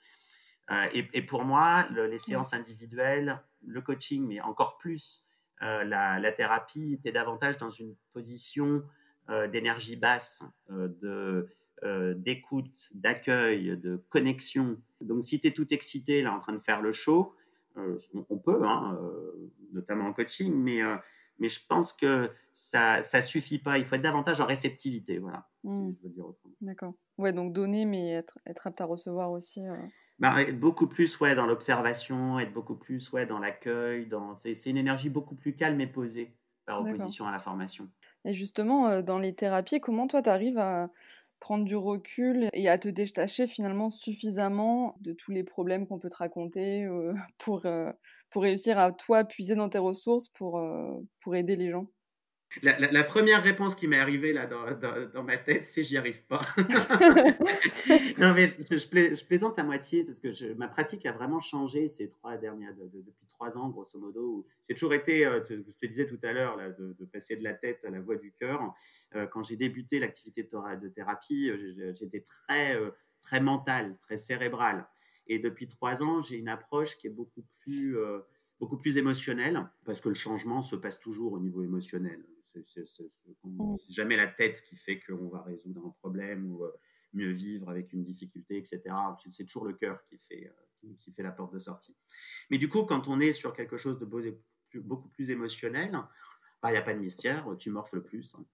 [0.93, 5.25] et, et, pour moi, les séances individuelles, le coaching, mais encore plus
[5.61, 9.02] la, la, thérapie, était davantage dans une position euh,
[9.51, 11.47] d'énergie basse, euh, de
[11.83, 14.77] euh, d'écoute, d'accueil, de connexion.
[15.01, 17.35] Donc si tu es tout excité là en train de faire le show,
[17.75, 18.99] on, peut, hein,
[19.71, 20.81] notamment en coaching, mais,
[21.39, 23.79] mais je pense que ça ne suffit pas.
[23.79, 25.17] Il faut être davantage en réceptivité.
[25.17, 25.93] Voilà, mmh.
[26.61, 26.93] D'accord.
[27.17, 29.61] Ouais, donc donner, mais être, être apte à recevoir aussi.
[30.19, 34.05] Bah, être beaucoup plus ouais, dans l'observation, être beaucoup plus ouais, dans l'accueil.
[34.05, 34.35] Dans...
[34.35, 37.89] C'est une énergie beaucoup plus calme et posée par opposition à la formation.
[38.25, 40.89] Et justement, dans les thérapies, comment toi, tu arrives à
[41.39, 46.09] prendre du recul et à te détacher finalement suffisamment de tous les problèmes qu'on peut
[46.09, 46.87] te raconter
[47.37, 47.65] pour,
[48.29, 50.59] pour réussir à toi puiser dans tes ressources pour
[51.35, 51.87] aider les gens?
[52.61, 56.45] La, première réponse qui m'est arrivée là dans, ma tête, c'est j'y arrive pas.
[58.17, 62.37] non, mais je, plaisante à moitié parce que ma pratique a vraiment changé ces trois
[62.37, 64.45] dernières, depuis trois ans, grosso modo.
[64.67, 67.53] J'ai toujours été, euh, je te disais tout à l'heure, de, de, passer de la
[67.53, 68.73] tête à la voix du cœur.
[69.15, 72.77] Euh, quand j'ai débuté l'activité de, thérapie, euh, j'étais très,
[73.21, 74.87] très mental, très cérébral.
[75.25, 77.95] Et depuis trois ans, j'ai une approche qui est beaucoup plus,
[78.59, 82.23] beaucoup plus émotionnelle parce que le changement se passe toujours au niveau émotionnel.
[82.61, 82.85] C'est
[83.43, 83.77] mmh.
[83.89, 86.71] jamais la tête qui fait qu'on va résoudre un problème ou euh,
[87.13, 88.81] mieux vivre avec une difficulté, etc.
[89.31, 91.95] C'est toujours le cœur qui fait, euh, qui fait la porte de sortie.
[92.49, 94.05] Mais du coup, quand on est sur quelque chose de
[94.79, 95.91] beaucoup plus émotionnel,
[96.61, 98.35] bah, il n'y a pas de mystère, tu morfles plus.
[98.35, 98.45] Hein.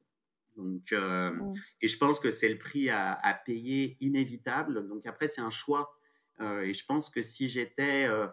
[0.58, 1.54] Donc, euh, mmh.
[1.82, 4.88] Et je pense que c'est le prix à, payer inévitable.
[4.88, 5.98] Donc après, c'est un choix.
[6.40, 8.28] et je pense que si j'étais euh,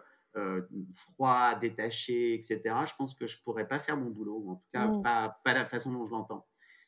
[0.93, 4.87] froid, détaché, etc., je pense que je pourrais pas faire mon boulot, en tout cas
[4.87, 5.01] mmh.
[5.01, 6.45] pas, pas la façon dont je l'entends.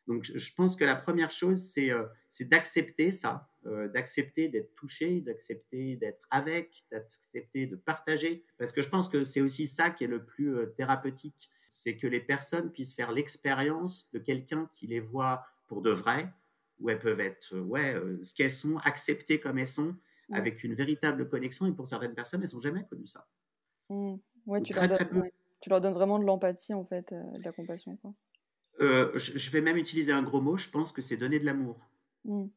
[0.09, 2.03] Donc je, pense que la première chose, c'est euh,
[2.41, 8.89] d'accepter ça, euh, d'accepter d'être touché, d'accepter d'être avec, d'accepter de partager, parce que je
[8.89, 12.95] pense que c'est aussi ça qui est le plus thérapeutique, c'est que les personnes puissent
[12.95, 16.33] faire l'expérience de quelqu'un qui les voit pour de vrai,
[16.79, 19.95] où elles peuvent être ouais, ce qu'elles sont, acceptées comme elles sont,
[20.29, 20.33] mmh.
[20.33, 21.67] avec une véritable connexion.
[21.67, 23.27] Et pour certaines personnes, elles n'ont jamais connu ça.
[23.89, 24.15] Mmh.
[24.45, 25.29] Ouais, tu, leur donnes,
[25.61, 27.97] tu leur donnes vraiment de l'empathie, en fait, euh, de la compassion.
[27.97, 28.13] Quoi.
[28.81, 31.79] Euh, je, vais même utiliser un gros mot, je pense que c'est donner de l'amour.
[32.25, 32.47] Mmh.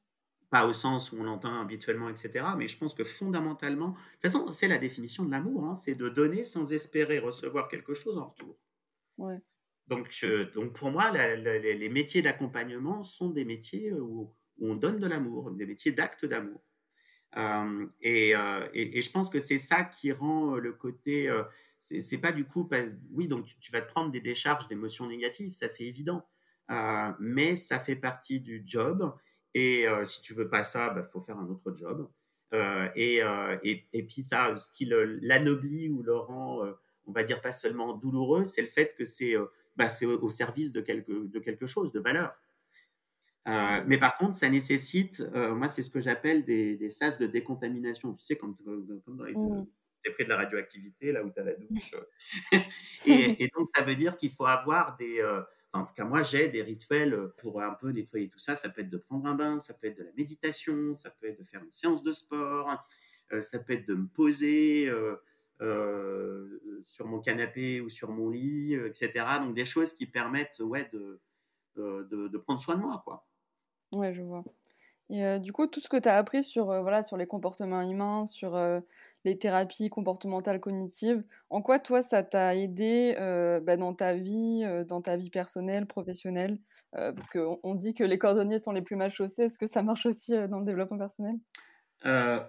[0.51, 2.45] Pas au sens où on l'entend habituellement, etc.
[2.57, 5.95] Mais je pense que fondamentalement, de toute façon, c'est la définition de l'amour, hein, c'est
[5.95, 8.57] de donner sans espérer recevoir quelque chose en retour.
[9.19, 9.41] Ouais.
[9.89, 10.15] Donc,
[10.55, 15.51] donc pour moi, les métiers d'accompagnement sont des métiers où, où on donne de l'amour,
[15.51, 16.63] des métiers d'acte d'amour.
[17.37, 21.31] Euh, euh, et, je pense que c'est ça qui rend euh, le côté.
[21.79, 22.69] c'est pas du coup.
[23.13, 26.27] oui, donc tu, vas te prendre des décharges d'émotions négatives, ça c'est évident.
[27.19, 29.15] mais ça fait partie du job.
[29.55, 32.09] Et si tu veux pas ça, il bah, faut faire un autre job.
[32.95, 33.21] Et,
[33.63, 36.61] et, et, puis ça, ce qui l'anoblit ou le rend,
[37.07, 39.35] on va dire pas seulement douloureux, c'est le fait que c'est
[39.77, 39.87] bah,
[40.21, 42.35] au, service de quelque, de quelque chose, de valeur.
[43.49, 47.19] Euh, mais par contre, ça nécessite, euh, moi, c'est ce que j'appelle des, des, sas
[47.19, 48.15] de décontamination.
[48.15, 49.67] Tu sais, comme, comme dans les, mmh.
[50.15, 51.95] près de la radioactivité, là où tu as la douche.
[53.07, 55.21] et, et, donc, ça veut dire qu'il faut avoir des.
[55.21, 58.55] Euh, en tout cas, moi, j'ai des rituels pour un peu nettoyer tout ça.
[58.55, 61.27] Ça peut être de prendre un bain, ça peut être de la méditation, ça peut
[61.27, 62.71] être de faire une séance de sport,
[63.41, 64.93] ça peut être de me poser.
[66.85, 69.25] sur mon canapé ou sur mon lit, etc.
[69.41, 71.19] Donc des choses qui permettent ouais, de,
[71.77, 73.01] de, de prendre soin de moi.
[73.03, 73.25] Quoi.
[73.93, 74.45] Ouais, je vois.
[75.13, 77.27] Et euh, du coup, tout ce que tu as appris sur, euh, voilà, sur les
[77.27, 78.81] comportements humains, sur euh,
[79.27, 83.15] les thérapies comportementales cognitives, en quoi toi ça t'a aidé
[83.63, 86.59] bah, dans ta vie, dans ta vie personnelle, professionnelle?
[86.93, 89.45] Parce qu'on on dit que les cordonniers sont les plus mal chaussés.
[89.45, 91.37] Est-ce que ça marche aussi dans le développement personnel?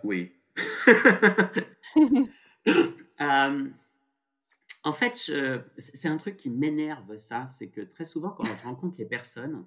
[0.03, 0.32] Oui.
[4.84, 5.32] en fait,
[5.77, 7.45] c'est un truc qui m'énerve, ça.
[7.45, 9.63] C'est que très souvent, quand je rencontre les personnes,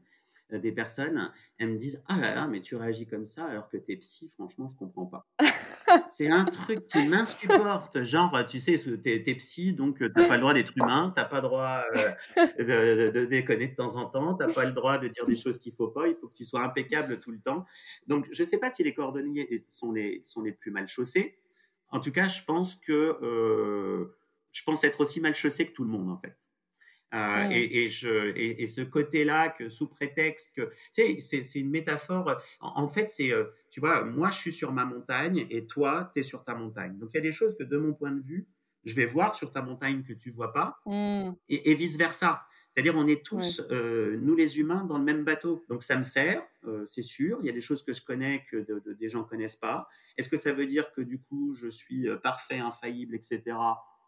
[0.50, 3.76] des personnes, elles me disent Ah là là, mais tu réagis comme ça alors que
[3.76, 5.26] t'es psy, franchement, je comprends pas.
[6.08, 8.02] c'est un truc qui m'insupporte.
[8.02, 11.24] Genre, tu sais, t'es es psy, donc euh, t'as pas le droit d'être humain, t'as
[11.24, 15.08] pas le droit euh, de, déconner de temps en temps, t'as pas le droit de
[15.08, 17.66] dire des choses qu'il faut pas, il faut que tu sois impeccable tout le temps.
[18.06, 21.38] Donc, je sais pas si les coordonniers sont les, sont les plus mal chaussés.
[21.90, 24.08] En tout cas, je pense que
[24.52, 26.36] je pense être aussi mal chaussé que tout le monde, en fait.
[27.16, 32.40] Euh, et, je, et, ce côté-là, que sous prétexte que, tu sais, c'est une métaphore.
[32.60, 36.20] En, fait, c'est, euh, tu vois, moi, je suis sur ma montagne et toi, tu
[36.20, 36.98] es sur ta montagne.
[36.98, 38.46] Donc, il y a des choses que, de mon point de vue,
[38.84, 41.30] je vais voir sur ta montagne que tu vois pas, mmh.
[41.48, 42.44] et, vice versa.
[42.74, 45.64] C'est-à-dire, on est tous, euh, nous les humains, dans le même bateau.
[45.70, 46.42] Donc, ça me sert,
[46.84, 47.38] c'est sûr.
[47.40, 48.66] Il y a des choses que je connais que
[48.98, 49.88] des gens connaissent pas.
[50.18, 53.56] Est-ce que ça veut dire que du coup, je suis parfait, infaillible, etc.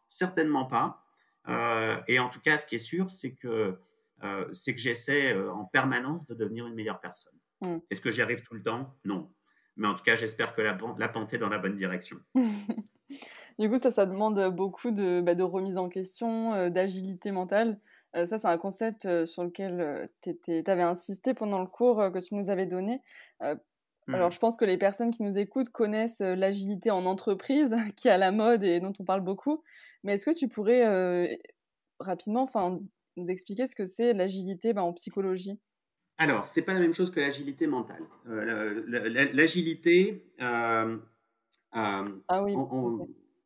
[0.08, 1.07] Certainement pas.
[1.48, 3.78] Euh, et en tout cas, ce qui est sûr, c'est que,
[4.22, 7.34] euh, c'est que j'essaie euh, en permanence de devenir une meilleure personne.
[7.62, 7.78] Mm.
[7.90, 8.94] Est-ce que j'y arrive tout le temps?
[9.04, 9.30] Non.
[9.76, 12.18] Mais en tout cas, j'espère que la, la pente est dans la bonne direction.
[13.58, 17.78] du coup, ça, ça demande beaucoup de, bah, de remise en question, d'agilité mentale.
[18.12, 22.50] ça, c'est un concept sur lequel tu avais insisté pendant le cours que tu nous
[22.50, 23.02] avais donné.
[24.08, 24.32] Alors, mm.
[24.32, 28.18] je pense que les personnes qui nous écoutent connaissent l'agilité en entreprise, qui est à
[28.18, 29.62] la mode et dont on parle beaucoup.
[30.04, 31.26] Mais est-ce que tu pourrais euh,
[31.98, 32.80] rapidement enfin,
[33.16, 35.58] nous expliquer ce que c'est l'agilité ben, en psychologie?
[36.18, 38.02] Alors, ce n'est pas la même chose que l'agilité mentale.
[38.26, 38.82] Euh,
[39.32, 40.98] l'agilité, euh,
[41.72, 42.04] ah
[42.42, 42.54] oui.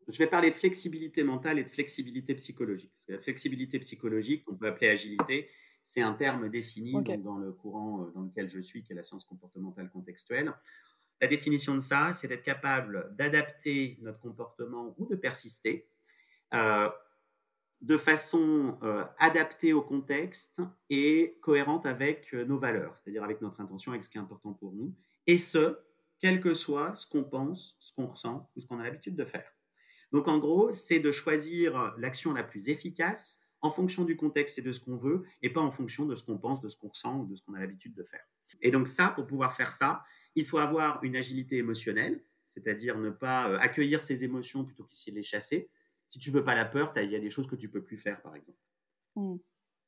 [0.08, 2.92] je vais parler de flexibilité mentale et de flexibilité psychologique.
[3.08, 5.50] la flexibilité psychologique, on peut appeler agilité,
[5.84, 9.24] c'est un terme défini dans le courant dans lequel je suis, qui est la science
[9.24, 10.52] comportementale contextuelle.
[11.20, 15.88] La définition de ça, c'est d'être capable d'adapter notre comportement ou de persister
[17.82, 18.78] de façon
[19.18, 24.18] adaptée au contexte et cohérente avec nos valeurs, c'est-à-dire avec notre intention, avec ce qui
[24.18, 24.94] est important pour nous,
[25.26, 25.78] et ce,
[26.20, 29.24] quel que soit ce qu'on pense, ce qu'on ressent ou ce qu'on a l'habitude de
[29.24, 29.52] faire.
[30.12, 34.62] Donc en gros, c'est de choisir l'action la plus efficace en fonction du contexte et
[34.62, 36.88] de ce qu'on veut, et pas en fonction de ce qu'on pense, de ce qu'on
[36.88, 38.24] ressent ou de ce qu'on a l'habitude de faire.
[38.60, 42.22] Et donc ça, pour pouvoir faire ça, il faut avoir une agilité émotionnelle,
[42.54, 45.70] c'est-à-dire ne pas euh, accueillir ses émotions plutôt qu'essayer de les chasser.
[46.08, 47.96] Si tu veux pas la peur, il y a des choses que tu peux plus
[47.96, 48.58] faire, par exemple.
[49.16, 49.36] Mmh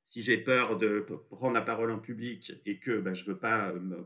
[0.04, 3.38] si j'ai peur de prendre la parole en public et que bah, je ne veux
[3.38, 4.02] pas me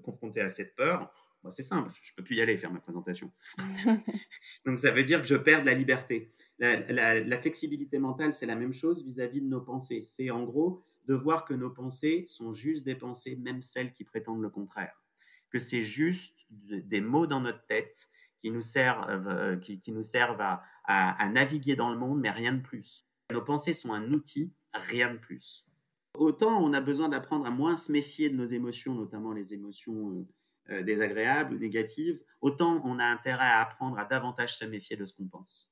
[0.00, 1.12] confronter à cette peur,
[1.42, 3.32] bah, c'est simple, je ne peux plus y aller faire ma présentation.
[4.66, 6.32] Donc ça veut dire que je perds de la liberté.
[6.58, 10.02] La, flexibilité mentale, c'est la même chose vis-à-vis de nos pensées.
[10.04, 14.04] C'est en gros de voir que nos pensées sont juste des pensées, même celles qui
[14.04, 15.02] prétendent le contraire.
[15.50, 18.08] Que c'est juste des mots dans notre tête
[18.40, 22.62] qui nous servent, euh, qui, nous servent à naviguer dans le monde, mais rien de
[22.62, 23.06] plus.
[23.30, 25.66] Nos pensées sont un outil rien de plus.
[26.14, 30.10] Autant on a besoin d'apprendre à moins se méfier de nos émotions, notamment les émotions
[30.10, 34.96] euh, euh, désagréables ou négatives, autant on a intérêt à apprendre à davantage se méfier
[34.96, 35.70] de ce qu'on pense.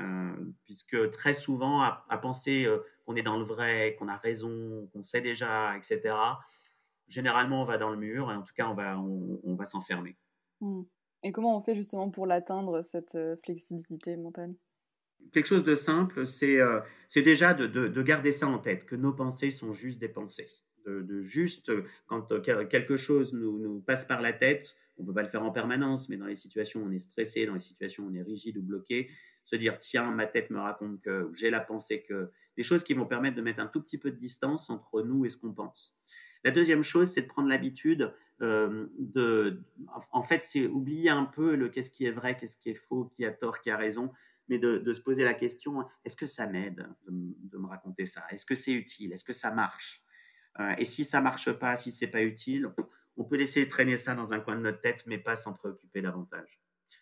[0.00, 0.34] Euh,
[0.64, 2.66] puisque très souvent, à, penser
[3.04, 6.14] qu'on est dans le vrai, qu'on a raison, qu'on sait déjà, etc.,
[7.06, 10.16] généralement on va dans le mur et en tout cas on va, on, va s'enfermer.
[10.60, 10.82] Mmh.
[11.24, 14.54] Et comment on fait justement pour l'atteindre, cette flexibilité mentale?
[15.32, 16.80] Quelque chose de simple, c'est euh,
[17.14, 20.48] déjà de, garder ça en tête, que nos pensées sont juste des pensées.
[20.86, 21.70] De, juste,
[22.06, 25.44] quand euh, quelque chose nous, passe par la tête, on ne peut pas le faire
[25.44, 28.14] en permanence, mais dans les situations où on est stressé, dans les situations où on
[28.14, 29.08] est rigide ou bloqué,
[29.50, 32.94] se dire, tiens, ma tête me raconte que, j'ai la pensée que, des choses qui
[32.94, 35.52] vont permettre de mettre un tout petit peu de distance entre nous et ce qu'on
[35.52, 35.98] pense.
[36.44, 39.60] La deuxième chose, c'est de prendre l'habitude euh, de,
[40.12, 43.10] en fait, c'est oublier un peu le qu'est-ce qui est vrai, qu'est-ce qui est faux,
[43.16, 44.12] qui a tort, qui a raison,
[44.48, 48.24] mais de, se poser la question, est-ce que ça m'aide de, me raconter ça?
[48.30, 49.12] Est-ce que c'est utile?
[49.12, 50.04] Est-ce que ça marche?
[50.60, 52.68] Euh, Et si ça marche pas, si c'est pas utile,
[53.16, 56.02] on peut laisser traîner ça dans un coin de notre tête, mais pas s'en préoccuper
[56.02, 56.60] davantage.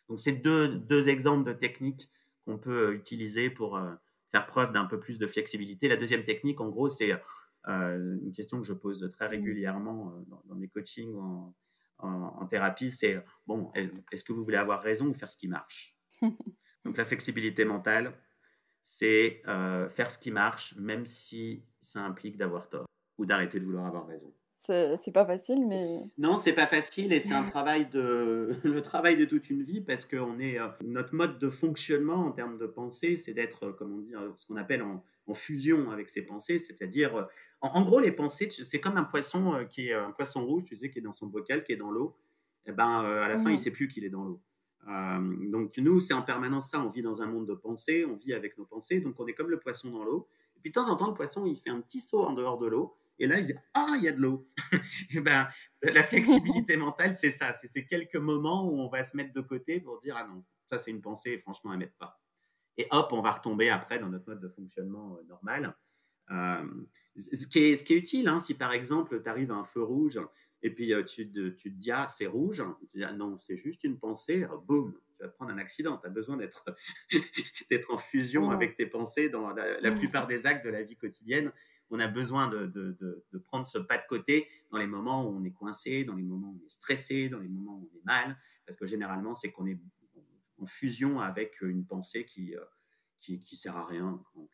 [0.09, 2.11] Donc, c'est deux, deux, exemples de techniques
[2.49, 3.93] qu'on peut utiliser pour euh,
[4.31, 5.87] faire preuve d'un peu plus de flexibilité.
[5.87, 7.13] La deuxième technique, en gros, c'est
[7.69, 10.15] euh, une question que je pose très régulièrement
[10.47, 11.55] dans, mes coachings ou en,
[12.09, 15.95] en thérapie, c'est, bon, est-ce que vous voulez avoir raison ou faire ce qui marche?
[16.85, 18.19] Donc la flexibilité mentale,
[18.83, 22.87] c'est euh, faire ce qui marche, même si ça implique d'avoir tort
[23.19, 24.33] ou d'arrêter de vouloir avoir raison.
[24.68, 26.00] C'est pas facile, mais.
[26.18, 29.81] Non, c'est pas facile et c'est un travail de le travail de toute une vie
[29.81, 33.72] parce que est euh, notre mode de fonctionnement en termes de pensée, c'est d'être, euh,
[33.72, 35.02] comme on dit, ce qu'on appelle en,
[35.35, 37.28] fusion avec ses pensées, c'est-à-dire,
[37.61, 40.90] en, gros, les pensées, c'est comme un poisson qui est un poisson rouge, tu sais,
[40.90, 42.16] qui est dans son bocal, qui est dans l'eau.
[42.64, 43.59] Et eh ben, à la fin, il mmh.
[43.59, 44.40] sait plus qu'il est dans l'eau.
[44.88, 48.16] Euh, donc nous, c'est en permanence ça, on vit dans un monde de pensée, on
[48.16, 50.26] vit avec nos pensées, donc on est comme le poisson dans l'eau.
[50.57, 52.59] Et puis de temps en temps, le poisson, il fait un petit saut en dehors
[52.59, 54.48] de l'eau, et là, il dit Ah, il y a de l'eau.
[55.11, 55.48] et ben,
[55.83, 59.40] la flexibilité mentale, c'est ça, c'est ces quelques moments où on va se mettre de
[59.40, 62.20] côté pour dire Ah non, ça c'est une pensée, franchement, à mettre pas.
[62.76, 65.76] Et hop, on va retomber après dans notre mode de fonctionnement euh, normal.
[66.31, 66.64] Euh,
[67.16, 69.64] ce, qui est, ce, qui est, utile, hein, si par exemple, tu arrives à un
[69.64, 70.20] feu rouge
[70.62, 72.62] et puis tu, te, tu, te dis, ah, c'est rouge.
[72.92, 74.46] Tu dis, ah, non, c'est juste une pensée.
[74.66, 75.98] Boum, tu vas prendre un accident.
[75.98, 76.37] Tu as besoin
[77.70, 81.52] d'être en fusion avec tes pensées dans la, plupart des actes de la vie quotidienne.
[81.90, 85.37] On a besoin de, de, de, prendre ce pas de côté dans les moments où
[85.37, 87.96] on est coincé, dans les moments où on est stressé, dans les moments où on
[87.96, 88.37] est mal.
[88.66, 89.79] Parce que généralement, c'est qu'on est
[90.59, 92.55] en fusion avec une pensée qui,
[93.20, 94.48] qui, qui sert à rien, en.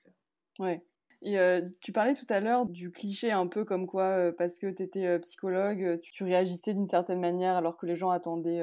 [1.25, 4.59] Et euh, tu parlais tout à l'heure du cliché un peu comme quoi, euh, parce
[4.59, 8.63] que tu étais euh, psychologue, tu, réagissais d'une certaine manière alors que les gens attendaient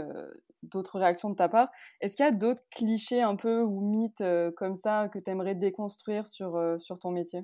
[0.64, 1.70] d'autres réactions de ta part.
[2.00, 4.24] Est-ce qu'il y a d'autres clichés un peu ou mythes
[4.58, 7.42] comme ça que tu aimerais déconstruire sur, sur ton métier?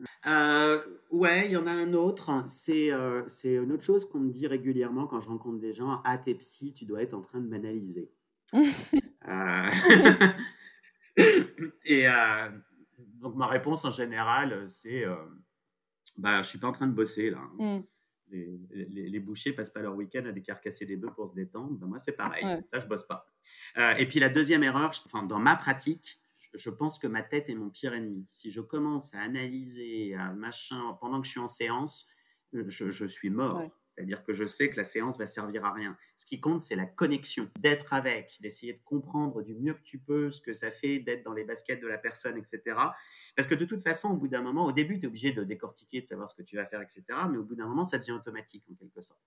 [1.11, 2.43] Ouais, il y en a un autre.
[2.47, 2.89] C'est
[3.27, 6.01] c'est une autre chose qu'on me dit régulièrement quand je rencontre des gens.
[6.03, 8.11] Ah, t'es psy, tu dois être en train de m'analyser.
[11.85, 12.07] et
[13.19, 15.15] donc ma réponse en général, euh, c'est euh,
[16.17, 17.41] bah, je suis pas en train de bosser là.
[17.59, 17.77] Hein.
[17.77, 17.83] Mm.
[18.29, 21.77] Les, les, bouchers passent pas leur week-end à décarcasser des bœufs pour se détendre.
[21.77, 22.43] Ben, moi, c'est pareil.
[22.43, 23.25] Là, je bosse pas.
[23.77, 26.19] Euh, et puis la deuxième erreur, enfin, dans ma pratique,
[26.53, 28.25] je pense que ma tête est mon pire ennemi.
[28.29, 32.07] Si je commence à analyser, à machin, pendant que je suis en séance,
[32.53, 33.61] je, je suis mort.
[33.97, 35.97] C'est-à-dire que je sais que la séance va servir à rien.
[36.17, 39.97] Ce qui compte, c'est la connexion, d'être avec, d'essayer de comprendre du mieux que tu
[39.97, 42.77] peux ce que ça fait d'être dans les baskets de la personne, etc.
[43.35, 45.43] Parce que de toute façon, au bout d'un moment, au début, tu es obligé de
[45.43, 47.03] décortiquer, de savoir ce que tu vas faire, etc.
[47.31, 49.19] Mais au bout d'un moment, ça devient automatique en quelque sorte.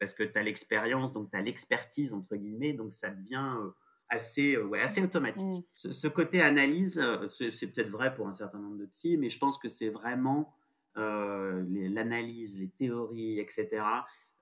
[0.00, 3.72] Parce que tu as l'expérience, donc tu as l'expertise, entre guillemets, donc ça devient euh,
[4.08, 5.44] assez, euh, ouais, assez automatique.
[5.44, 5.92] Mmh.
[5.92, 9.38] Ce, côté analyse, euh, c'est peut-être vrai pour un certain nombre de psy, mais je
[9.38, 10.54] pense que c'est vraiment
[10.96, 13.82] l'analyse, les, théories, etc.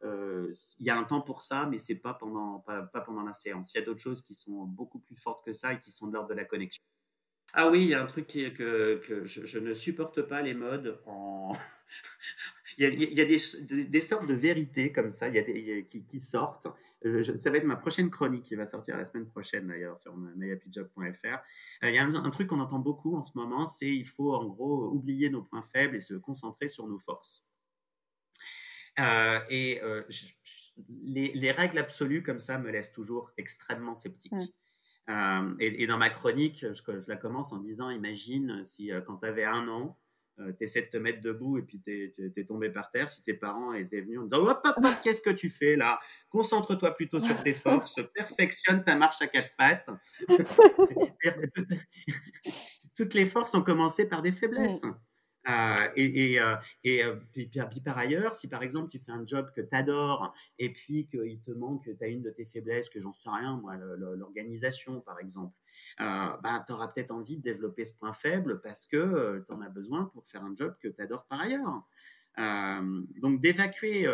[0.04, 3.72] Il y a un temps pour ça, mais c'est pas pendant, pas, pendant la séance.
[3.74, 6.06] Il y a d'autres choses qui sont beaucoup plus fortes que ça et qui sont
[6.08, 6.82] de l'ordre de la connexion.
[7.54, 10.54] Ah oui, il y a un truc qui, que, que je, ne supporte pas les
[10.54, 10.98] modes
[12.78, 15.38] il, y a, il y a, des, des, sortes de vérités comme ça il y
[15.38, 16.66] a des, qui, sortent.
[17.36, 21.26] Ça va être ma prochaine chronique qui va sortir la semaine prochaine d'ailleurs sur mayapijob.fr.
[21.26, 24.34] Euh, il y a un, truc qu'on entend beaucoup en ce moment, c'est il faut
[24.34, 27.44] en gros oublier nos points faibles et se concentrer sur nos forces.
[28.98, 30.02] Euh, et euh,
[31.04, 34.32] les, les, règles absolues comme ça me laissent toujours extrêmement sceptique.
[35.08, 39.16] Euh, et, dans ma chronique, je, je, la commence en disant imagine si euh, quand
[39.16, 39.98] tu avais un an,
[40.38, 43.22] euh, tu essaies de te mettre debout et puis tu es, tombé par terre, si
[43.22, 46.00] tes parents étaient venus en disant hop, hop, hop qu'est-ce que tu fais là?
[46.30, 49.88] Concentre-toi plutôt sur tes forces, perfectionne ta marche à quatre pattes.
[52.96, 54.82] Toutes les forces ont commencé par des faiblesses.
[55.48, 57.50] Euh, et, et, euh, et euh, puis,
[57.84, 61.40] par ailleurs, si par exemple tu fais un job que tu adores et puis qu'il
[61.40, 65.18] te manque, tu as une de tes faiblesses, que j'en sais rien, moi, l'organisation par
[65.18, 65.54] exemple,
[65.98, 69.68] bah, tu auras peut-être envie de développer ce point faible parce que tu en as
[69.68, 71.86] besoin pour faire un job que tu adores par ailleurs.
[73.20, 74.12] donc d'évacuer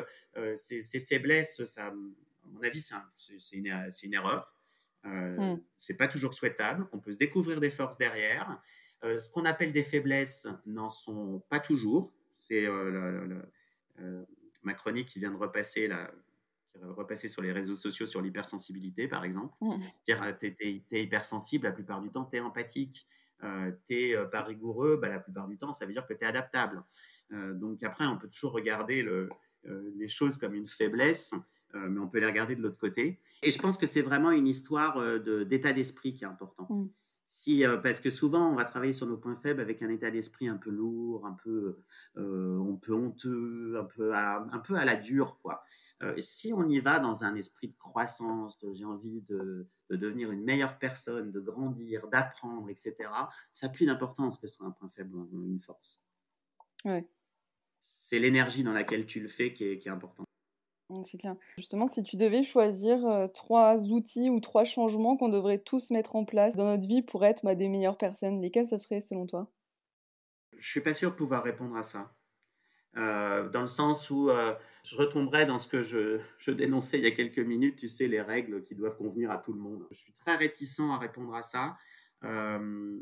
[0.54, 4.52] ces, ces, faiblesses, ça, à mon avis, c'est une, une, erreur.
[5.04, 5.60] Euh, mmh.
[5.76, 6.86] C'est pas toujours souhaitable.
[6.92, 8.60] On peut se découvrir des forces derrière.
[9.04, 12.12] Euh, ce qu'on appelle des faiblesses n'en sont pas toujours.
[12.40, 13.40] C'est euh,
[14.00, 14.24] euh,
[14.62, 15.88] ma chronique qui vient de repasser
[16.82, 19.54] repasser sur les réseaux sociaux sur l'hypersensibilité, par exemple.
[19.60, 19.76] Mmh.
[20.06, 20.12] Tu
[20.92, 23.06] es, hypersensible, la plupart du temps, tu es empathique.
[23.44, 26.24] Euh, tu n'es pas rigoureux, bah, la plupart du temps, ça veut dire que tu
[26.24, 26.82] es adaptable.
[27.30, 29.28] donc après, on peut toujours regarder le,
[29.64, 31.34] les choses comme une faiblesse,
[31.74, 33.20] mais on peut les regarder de l'autre côté.
[33.42, 36.66] Et je pense que c'est vraiment une histoire d'état d'esprit qui est important.
[36.68, 36.88] Mmh.
[37.30, 40.10] Si, euh, parce que souvent, on va travailler sur nos points faibles avec un état
[40.10, 41.76] d'esprit un peu lourd, un peu,
[42.16, 45.62] euh, un peu honteux, un peu à, un peu à la dure, quoi.
[46.02, 49.96] Euh, si on y va dans un esprit de croissance, de j'ai envie de, de,
[49.96, 52.94] devenir une meilleure personne, de grandir, d'apprendre, etc.,
[53.52, 56.00] ça n'a plus d'importance que ce soit un point faible ou une force.
[56.84, 57.04] Ouais.
[57.80, 60.26] C'est l'énergie dans laquelle tu le fais qui est, qui est importante.
[61.02, 61.36] C'est clair.
[61.58, 66.24] Justement, si tu devais choisir trois outils ou trois changements qu'on devrait tous mettre en
[66.24, 69.50] place dans notre vie pour être bah, des meilleures personnes, lesquels ça serait selon toi?
[70.56, 72.10] Je suis pas sûr de pouvoir répondre à ça.
[72.94, 74.30] dans le sens où
[74.88, 78.06] je retomberais dans ce que je, je, dénonçais il y a quelques minutes, tu sais,
[78.06, 79.86] les règles qui doivent convenir à tout le monde.
[79.90, 81.76] Je suis très réticent à répondre à ça.
[82.22, 83.00] ce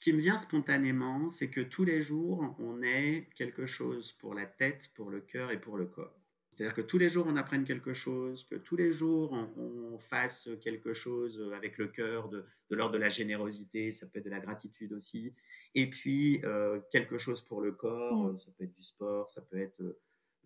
[0.00, 4.46] qui me vient spontanément, c'est que tous les jours, on est quelque chose pour la
[4.46, 6.18] tête, pour le cœur et pour le corps.
[6.56, 10.48] C'est-à-dire que tous les jours, on apprenne quelque chose, que tous les jours, on, fasse
[10.62, 14.40] quelque chose avec le cœur, de, l'ordre de la générosité, ça peut être de la
[14.40, 15.34] gratitude aussi.
[15.74, 18.40] Et puis, euh, quelque chose pour le corps, mm.
[18.40, 19.98] ça peut être du sport, ça peut être euh,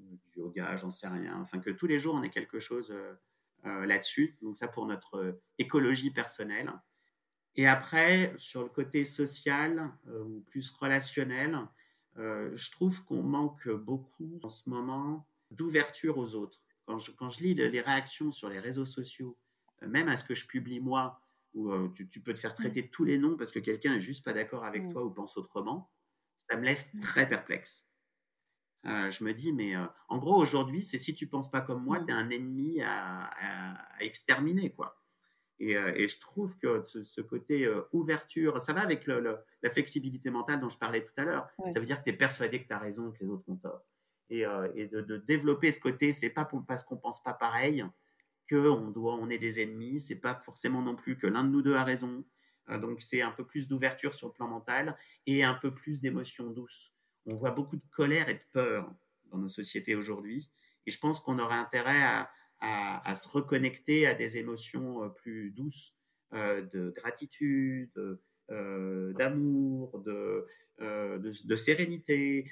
[0.09, 1.41] du yoga, j'en sais rien.
[1.41, 2.93] Enfin, que tous les jours, on ait quelque chose
[3.65, 4.37] euh, là-dessus.
[4.43, 6.73] Donc, ça pour notre écologie personnelle.
[7.57, 11.59] Et après, sur le côté social ou plus relationnel,
[12.17, 16.61] je trouve qu'on manque beaucoup en ce moment d'ouverture aux autres.
[16.87, 19.37] Quand je, quand je lis les réactions sur les réseaux sociaux,
[19.83, 21.21] euh, même à ce que je publie moi,
[21.55, 24.25] où euh, tu, peux te faire traiter tous les noms parce que quelqu'un est juste
[24.25, 25.91] pas d'accord avec toi ou pense autrement,
[26.37, 27.90] ça me laisse très perplexe.
[28.87, 29.75] Euh, je me dis, mais
[30.09, 33.31] en gros, aujourd'hui, c'est si tu penses pas comme moi, tu es un ennemi à,
[34.01, 34.97] exterminer, quoi.
[35.59, 40.79] Et, je trouve que ce, côté ouverture, ça va avec la flexibilité mentale dont je
[40.79, 41.49] parlais tout à l'heure.
[41.73, 43.57] Ça veut dire que tu es persuadé que tu as raison, que les autres ont
[43.57, 43.85] tort
[44.31, 44.69] et, euh,
[45.03, 46.13] de, développer ce côté.
[46.13, 47.85] C'est pas parce qu'on pense pas pareil
[48.49, 50.01] qu'on doit, on est des ennemis.
[50.01, 52.25] C'est pas forcément non plus que l'un de nous deux a raison.
[52.69, 54.97] Euh, donc c'est un peu plus d'ouverture sur le plan mental
[55.27, 56.95] et un peu plus d'émotions douces.
[57.27, 58.93] On voit beaucoup de colère et de peur
[59.31, 60.51] dans nos sociétés aujourd'hui,
[60.87, 65.51] et je pense qu'on aurait intérêt à, à, se reconnecter à des émotions euh, plus
[65.53, 65.97] douces,
[66.33, 67.91] de gratitude,
[68.49, 70.47] d'amour, de,
[70.79, 72.49] de, de, sérénité,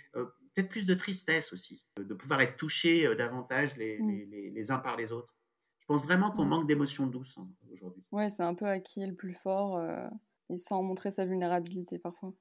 [0.58, 3.78] peut-être plus de tristesse aussi, de pouvoir être touché euh, davantage mm.
[3.78, 5.36] les, les, uns par les autres.
[5.78, 8.04] Je pense vraiment qu'on manque d'émotions douces hein, aujourd'hui.
[8.10, 10.08] Ouais, c'est un peu à qui est le plus fort euh,
[10.50, 12.34] et sans montrer sa vulnérabilité parfois.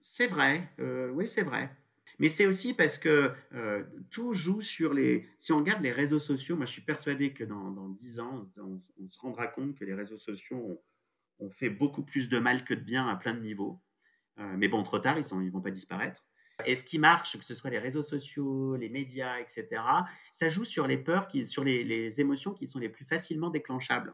[0.00, 1.70] C'est vrai, euh, oui, c'est vrai.
[2.18, 5.28] Mais c'est aussi parce que euh, tout joue sur les.
[5.38, 8.48] Si on regarde les réseaux sociaux, moi je suis persuadé que dans, dans 10 ans,
[8.58, 8.80] on,
[9.10, 10.82] se rendra compte que les réseaux sociaux
[11.38, 13.80] ont, fait beaucoup plus de mal que de bien à plein de niveaux.
[14.40, 16.26] Euh, mais bon, trop tard, ils ne vont pas disparaître.
[16.66, 19.80] Et ce qui marche, que ce soit les réseaux sociaux, les médias, etc.,
[20.32, 24.12] ça joue sur les peurs, sur les, les émotions qui sont les plus facilement déclenchables.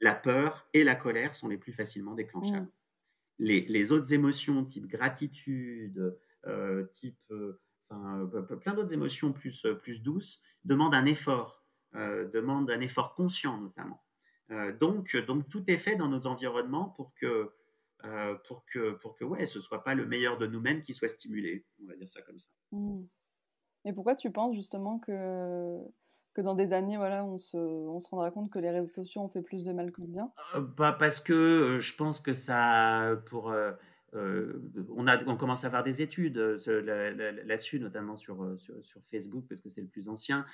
[0.00, 2.64] La peur et la colère sont les plus facilement déclenchables.
[2.64, 2.79] Mmh.
[3.40, 10.02] Les, autres émotions, type gratitude, euh, type, euh, enfin, euh, plein d'autres émotions plus, plus
[10.02, 11.64] douces, demandent un effort,
[11.94, 14.02] demandent un effort conscient notamment.
[14.78, 17.50] donc, donc tout est fait dans nos environnements pour que
[18.44, 21.66] pour que pour que ouais, ce soit pas le meilleur de nous-mêmes qui soit stimulé.
[21.82, 22.48] On va dire ça comme ça.
[22.72, 23.02] Mmh.
[23.86, 25.80] Et pourquoi tu penses justement que
[26.34, 29.22] que dans des années, voilà, on se, on se rendra compte que les réseaux sociaux
[29.22, 30.30] ont fait plus de mal que de bien
[30.76, 33.52] bah Parce que je pense que ça, pour,
[34.14, 34.52] euh,
[34.96, 39.44] on, a, on commence à faire des études euh, là-dessus, notamment sur, euh, sur, Facebook,
[39.48, 40.44] parce que c'est le plus ancien.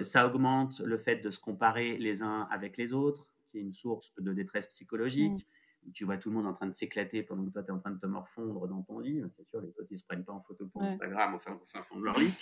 [0.00, 3.72] ça augmente le fait de se comparer les uns avec les autres, qui est une
[3.72, 5.46] source de détresse psychologique.
[5.92, 7.78] Tu vois tout le monde en train de s'éclater pendant que toi, tu es en
[7.78, 9.22] train de te morfondre dans ton lit.
[9.36, 11.58] C'est sûr, les autres, ils ne se prennent pas en photo pour Instagram au fin,
[11.82, 12.32] fond de leur lit.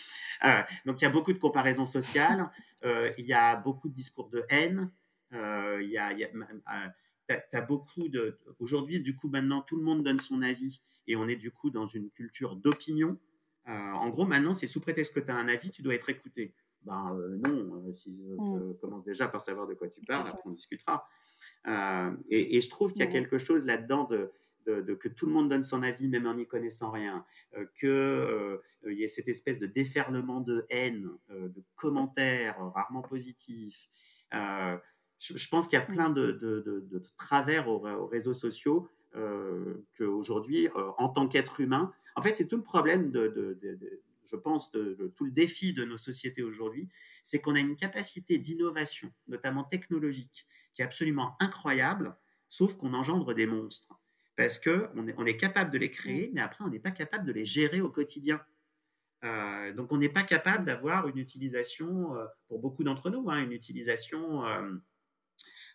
[0.87, 2.51] donc, il y a beaucoup de comparaisons sociales.
[2.83, 4.91] il y a beaucoup de discours de haine.
[5.33, 6.31] il y a, il y a
[7.53, 8.39] as, beaucoup de.
[8.59, 11.71] Aujourd'hui, du coup, maintenant, tout le monde donne son avis et on est du coup
[11.71, 13.19] dans une culture d'opinion.
[13.69, 16.09] Euh, en gros, maintenant, c'est sous prétexte que tu as un avis, tu dois être
[16.11, 16.55] écouté.
[16.83, 18.77] Ben euh, non, euh, si tu mm.
[18.79, 21.09] commences déjà par savoir de quoi tu parles, après on discutera.
[21.67, 24.31] Et, je trouve qu'il y a quelque chose là-dedans de,
[24.67, 27.25] de, que tout le monde donne son avis, même en n'y connaissant rien,
[27.81, 33.89] qu'il y ait cette espèce de déferlement de haine, de commentaires rarement positifs.
[35.19, 40.91] Je, pense qu'il y a plein de, de, travers aux, réseaux sociaux euh, qu'aujourd'hui, euh,
[40.99, 43.59] en tant qu'être humain, en fait, c'est tout le problème de,
[44.27, 46.89] je pense, de, tout le défi de nos sociétés aujourd'hui,
[47.23, 52.17] c'est qu'on a une capacité d'innovation, notamment technologique, qui est absolument incroyable,
[52.49, 53.99] sauf qu'on engendre des monstres.
[54.37, 57.25] Parce qu'on est, on est capable de les créer, mais après, on n'est pas capable
[57.25, 58.41] de les gérer au quotidien.
[59.25, 63.43] Euh, donc, on n'est pas capable d'avoir une utilisation, euh, pour beaucoup d'entre nous, hein,
[63.43, 64.45] une utilisation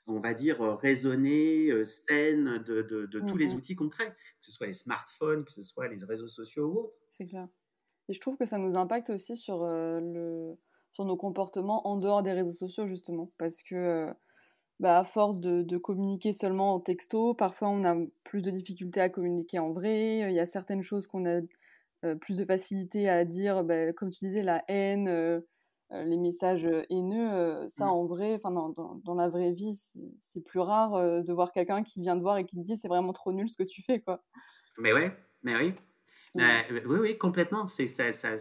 [0.10, 4.46] on va dire, euh, raisonnée, euh, saine de, de, tous les mmh outils concrets, que
[4.46, 6.94] ce soit les smartphones, que ce soit les réseaux sociaux ou autres.
[7.08, 7.48] C'est clair.
[8.08, 10.58] Et je trouve que ça nous impacte aussi sur, euh, le,
[10.92, 14.10] sur nos comportements en dehors des réseaux sociaux, justement, parce que
[14.80, 19.02] bah, à force de, de, communiquer seulement en texto, parfois on a plus de difficultés
[19.02, 21.42] à communiquer en vrai, il y a certaines choses qu'on a
[22.22, 25.42] plus de facilité à dire, bah, comme tu disais, la haine
[25.92, 27.90] euh, les messages euh, haineux, euh, ça mmh.
[27.90, 29.74] en vrai, enfin dans, dans, la vraie vie,
[30.20, 32.88] c'est plus rare de voir quelqu'un qui vient te voir et qui te dit c'est
[32.88, 34.24] vraiment trop nul ce que tu fais quoi.
[34.78, 35.12] Mais ouais,
[35.42, 35.74] mais oui,
[36.36, 37.68] oui oui complètement.
[37.68, 38.38] C'est ça, ça,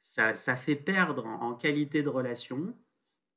[0.00, 2.74] ça, ça, fait perdre en, qualité de relation.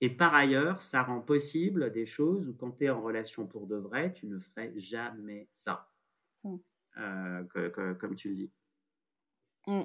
[0.04, 3.66] Et par ailleurs, ça rend possible des choses où quand tu es en relation pour
[3.66, 5.90] de vrai, tu ne ferais jamais ça.
[8.00, 8.52] comme tu le dis.
[9.68, 9.84] Mmh.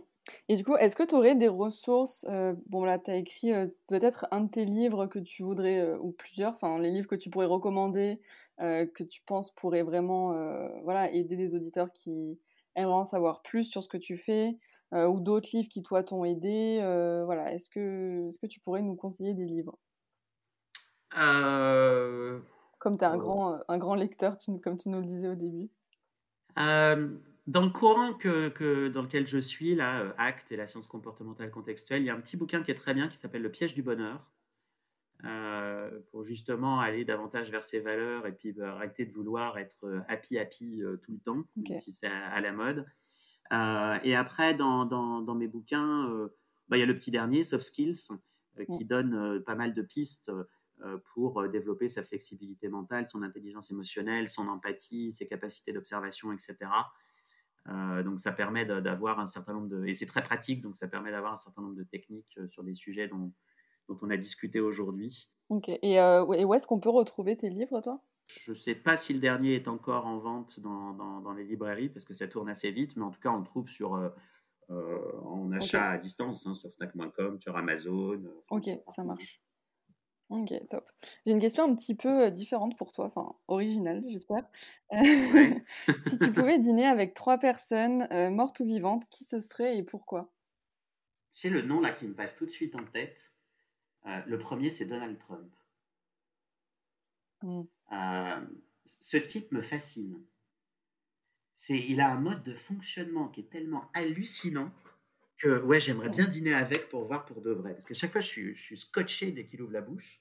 [0.49, 3.53] Et du coup, est-ce que tu aurais des ressources euh, Bon, là, tu as écrit
[3.53, 7.07] euh, peut-être un de tes livres que tu voudrais, euh, ou plusieurs, enfin, les livres
[7.09, 8.21] que tu pourrais recommander,
[8.61, 10.33] que tu penses pourraient vraiment
[10.83, 12.41] voilà, aider des auditeurs qui
[12.75, 14.59] aimeraient en savoir plus sur ce que tu fais,
[14.93, 16.81] ou d'autres livres qui, toi, t'ont aidé.
[17.25, 19.79] voilà, est-ce que, est que tu pourrais nous conseiller des livres?
[21.11, 25.71] Comme tu es un, grand, un grand lecteur, comme tu nous le disais au début.
[27.49, 31.51] Dans le courant que, dans lequel je suis, là, euh, Acte et la science comportementale
[31.51, 33.73] contextuelle, il y a un petit bouquin qui est très bien qui s'appelle Le piège
[33.73, 34.31] du bonheur,
[35.25, 39.85] euh, pour justement aller davantage vers ses valeurs et puis bah, arrêter de vouloir être
[39.85, 41.43] euh, happy happy tout le temps,
[41.79, 42.85] si c'est à, la mode.
[44.05, 46.07] et après, dans, dans, mes bouquins,
[46.69, 48.09] bah, il y a le petit dernier, Soft Skills,
[48.77, 50.31] qui donne pas mal de pistes
[51.15, 56.57] pour développer sa flexibilité mentale, son intelligence émotionnelle, son empathie, ses capacités d'observation, etc.
[57.69, 59.85] Euh, donc ça permet d'avoir un certain nombre de...
[59.87, 62.63] Et c'est très pratique, donc ça permet d'avoir un certain nombre de techniques euh, sur
[62.63, 63.33] des sujets dont,
[63.89, 65.31] dont on a discuté aujourd'hui.
[65.49, 68.03] Ok, et, euh, et où est-ce qu'on peut retrouver tes livres, toi?
[68.27, 71.89] Je ne sais pas si le dernier est encore en vente dans, dans, les librairies,
[71.89, 73.93] parce que ça tourne assez vite, mais en tout cas, on le trouve sur,
[74.69, 78.21] en achat à distance, hein, sur Snack.com, sur Amazon.
[78.51, 79.41] Ok, ça marche.
[80.31, 80.91] Ok, top.
[81.25, 84.45] J'ai une question un petit peu différente pour toi, enfin originale, j'espère.
[86.07, 90.31] si tu pouvais dîner avec trois personnes, mortes ou vivantes, qui ce serait et pourquoi?
[91.33, 93.33] C'est le nom là qui me passe tout de suite en tête.
[94.05, 95.51] le premier, c'est Donald Trump.
[97.43, 97.63] Mmh.
[98.85, 100.21] ce type me fascine.
[101.55, 104.71] C'est, il a un mode de fonctionnement qui est tellement hallucinant
[105.39, 107.73] que ouais, j'aimerais bien dîner avec pour voir pour de vrai.
[107.73, 110.21] Parce que chaque fois, je suis, je suis scotché dès qu'il ouvre la bouche.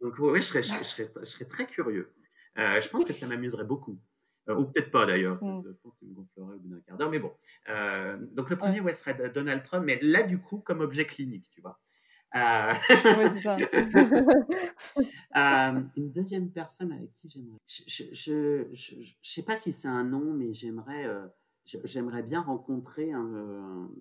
[0.00, 2.12] Donc, ouais, je serais, je, serais, je serais, très curieux.
[2.58, 3.98] Euh, je pense que ça m'amuserait beaucoup.
[4.48, 5.42] Euh, ou peut-être pas d'ailleurs.
[5.42, 5.62] Mm.
[5.66, 7.10] Je pense qu'il me gonflerait au bout d'un quart d'heure.
[7.10, 7.32] Mais bon.
[7.68, 8.92] Euh, donc, le premier, ouais.
[8.92, 9.84] serait Donald Trump.
[9.86, 11.80] Mais là, du coup, comme objet clinique, tu vois.
[12.34, 13.56] Oui, c'est ça.
[15.96, 17.58] une deuxième personne avec qui j'aimerais.
[17.68, 18.74] Je ne
[19.22, 21.08] sais pas si c'est un nom, mais j'aimerais.
[21.64, 23.12] J'aimerais bien rencontrer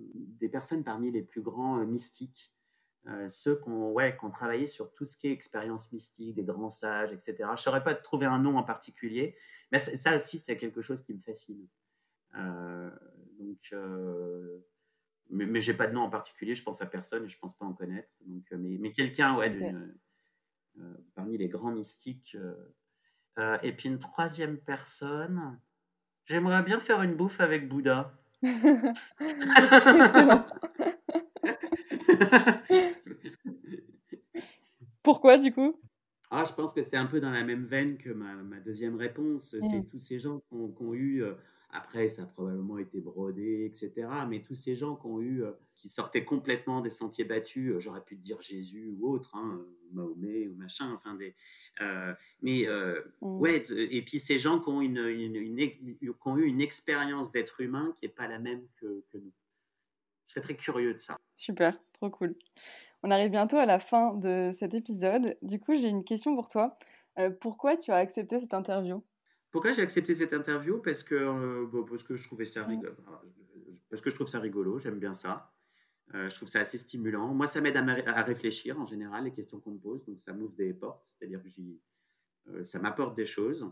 [0.06, 2.54] des personnes parmi les plus grands euh, mystiques,
[3.08, 6.70] euh, ceux qui ont, ouais, travaillé sur tout ce qui est expérience mystique, des grands
[6.70, 7.36] sages, etc.
[7.40, 9.38] Je ne saurais pas trouver un nom en particulier,
[9.72, 11.66] mais ça aussi, c'est quelque chose qui me fascine.
[12.36, 12.92] Euh,
[13.40, 13.74] donc,
[15.30, 17.58] mais, mais j'ai pas de nom en particulier, je pense à personne et je pense
[17.58, 18.10] pas en connaître.
[18.26, 19.74] Donc, mais, mais quelqu'un, ouais, okay.
[21.16, 22.36] parmi les grands mystiques.
[23.38, 25.58] et puis une troisième personne.
[26.26, 28.14] J'aimerais bien faire une bouffe avec Bouddha.
[35.04, 35.76] Pourquoi du coup?
[36.32, 38.96] Ah, Je pense que c'est un peu dans la même veine que ma, ma deuxième
[38.96, 39.56] réponse.
[39.60, 41.34] C'est tous ces gens qui ont, eu, euh,
[41.70, 44.08] après ça a probablement été brodé, etc.
[44.30, 47.80] Mais tous ces gens qui ont eu, euh, qui sortaient complètement des sentiers battus, euh,
[47.80, 49.62] j'aurais pu te dire Jésus ou autre, hein,
[49.92, 51.36] Mahomet ou machin, enfin des,
[52.42, 53.40] mais euh, mmh.
[53.40, 57.32] ouais, et puis ces gens qui ont, une, une, une, qui ont eu une expérience
[57.32, 59.32] d'être humain qui n'est pas la même que, que, nous.
[60.28, 61.18] Je serais très curieux de ça.
[61.36, 62.36] Super, trop cool.
[63.04, 65.38] On arrive bientôt à la fin de cet épisode.
[65.42, 66.78] Du coup, j'ai une question pour toi.
[67.20, 69.04] Euh, pourquoi tu as accepté cette interview?
[69.52, 70.82] Pourquoi j'ai accepté cette interview?
[70.82, 72.94] Parce que, euh, bon, parce que je trouvais ça rigolo.
[73.90, 75.54] Parce que je trouve ça rigolo, j'aime bien ça.
[76.14, 77.34] Euh, je trouve ça assez stimulant.
[77.34, 77.84] Moi, ça m'aide à,
[78.18, 80.06] à, réfléchir en général, les questions qu'on me pose.
[80.06, 81.50] Donc, ça m'ouvre des portes, c'est-à-dire que
[82.50, 83.70] euh, ça m'apporte des choses.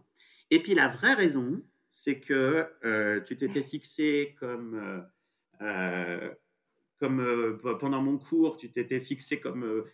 [0.50, 1.62] Et puis, la vraie raison,
[1.92, 5.06] c'est que euh, tu t'étais fixé comme,
[5.62, 6.34] euh,
[7.00, 9.86] comme pendant mon cours, tu t'étais fixé comme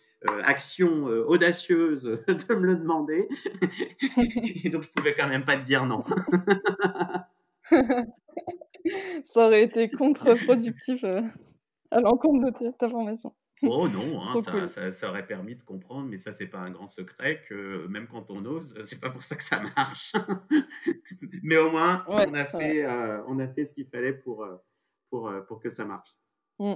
[0.42, 3.28] action audacieuse de me le demander.
[4.64, 6.04] Et donc, je pouvais quand même pas te dire non.
[9.24, 11.04] ça aurait été contre-productif
[11.90, 13.34] à l'encontre de ta formation.
[13.62, 14.68] Oh non, hein, ça, cool.
[14.68, 18.06] ça, ça, aurait permis de comprendre, mais ça, c'est pas un grand secret que même
[18.06, 20.12] quand on ose, c'est pas pour ça que ça marche.
[21.42, 24.44] mais au moins, ouais, on, a fait, euh, on a fait ce qu'il fallait pour,
[24.44, 24.56] euh,
[25.10, 26.16] pour, euh, pour que ça marche.
[26.58, 26.74] Mmh.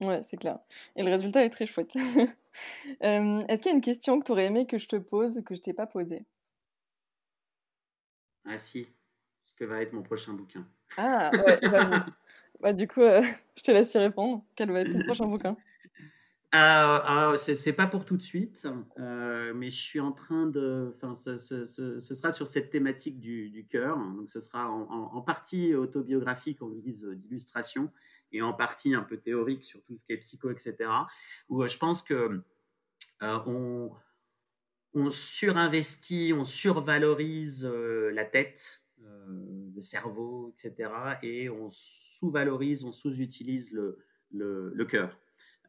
[0.00, 0.58] Ouais, c'est clair.
[0.96, 1.94] Et le résultat est très chouette.
[1.96, 5.42] euh, Est-ce qu'il y a une question que tu aurais aimé que je te pose,
[5.44, 6.26] que je t'ai pas posée?
[8.44, 8.88] Ah si,
[9.44, 10.66] ce que va être mon prochain bouquin.
[10.96, 11.60] Ah, ouais,
[12.62, 13.20] bah, du coup, euh,
[13.56, 14.44] je te laisse y répondre.
[14.56, 15.56] Quel va être ton prochain bouquin?
[16.54, 20.92] Euh, c'est pas pour tout de suite, euh, mais je suis en train de.
[20.94, 23.96] Enfin, ce, ce, ce, ce, sera sur cette thématique du, du cœur.
[23.96, 27.90] Donc, ce sera en, en, en partie autobiographique en guise d'illustration
[28.32, 30.90] et en partie un peu théorique sur tout ce qui est psycho, etc.
[31.48, 32.42] Où euh, je pense que
[33.22, 33.90] euh, on,
[34.92, 38.82] on, surinvestit, on survalorise la tête,
[39.74, 40.90] le cerveau, etc.
[41.22, 43.98] Et on sous-valorise, on sous-utilise le,
[44.30, 45.18] le, le cœur.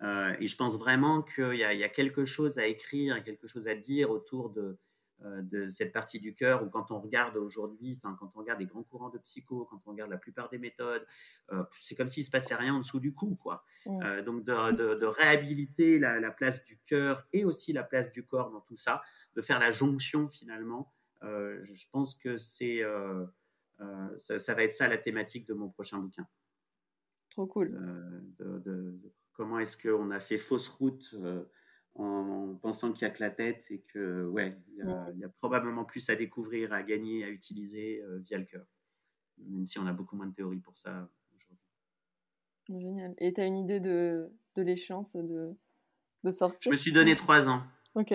[0.02, 3.68] Euh, et je pense vraiment qu'il y, y, a quelque chose à écrire, quelque chose
[3.68, 4.78] à dire autour de,
[5.24, 8.66] euh, de cette partie du cœur, où quand on regarde aujourd'hui, quand on regarde les
[8.66, 11.06] grands courants de psycho, quand on regarde la plupart des méthodes,
[11.52, 13.64] euh, c'est comme s'il se passait rien en dessous du cou, quoi.
[13.86, 14.22] Mmh.
[14.22, 18.26] donc de, de, de réhabiliter la, la, place du cœur et aussi la place du
[18.26, 19.02] corps dans tout ça,
[19.36, 20.94] de faire la jonction finalement.
[21.22, 22.82] je pense que c'est
[24.18, 26.28] ça, ça, va être ça la thématique de mon prochain bouquin.
[27.30, 27.72] Trop cool.
[28.40, 31.44] de, de comment est-ce qu'on a fait fausse route euh,
[31.96, 35.20] en pensant qu'il n'y a que la tête et que, ouais, il y, a, il
[35.20, 38.66] y, a probablement plus à découvrir, à gagner, à utiliser euh, via le cœur.
[39.38, 41.58] Même si on a beaucoup moins de théorie pour ça aujourd'hui.
[42.70, 43.14] Génial.
[43.18, 45.56] Et tu as une idée de, de l'échéance de,
[46.24, 47.64] de sortir Je me suis donné trois ans.
[47.96, 48.14] Ok.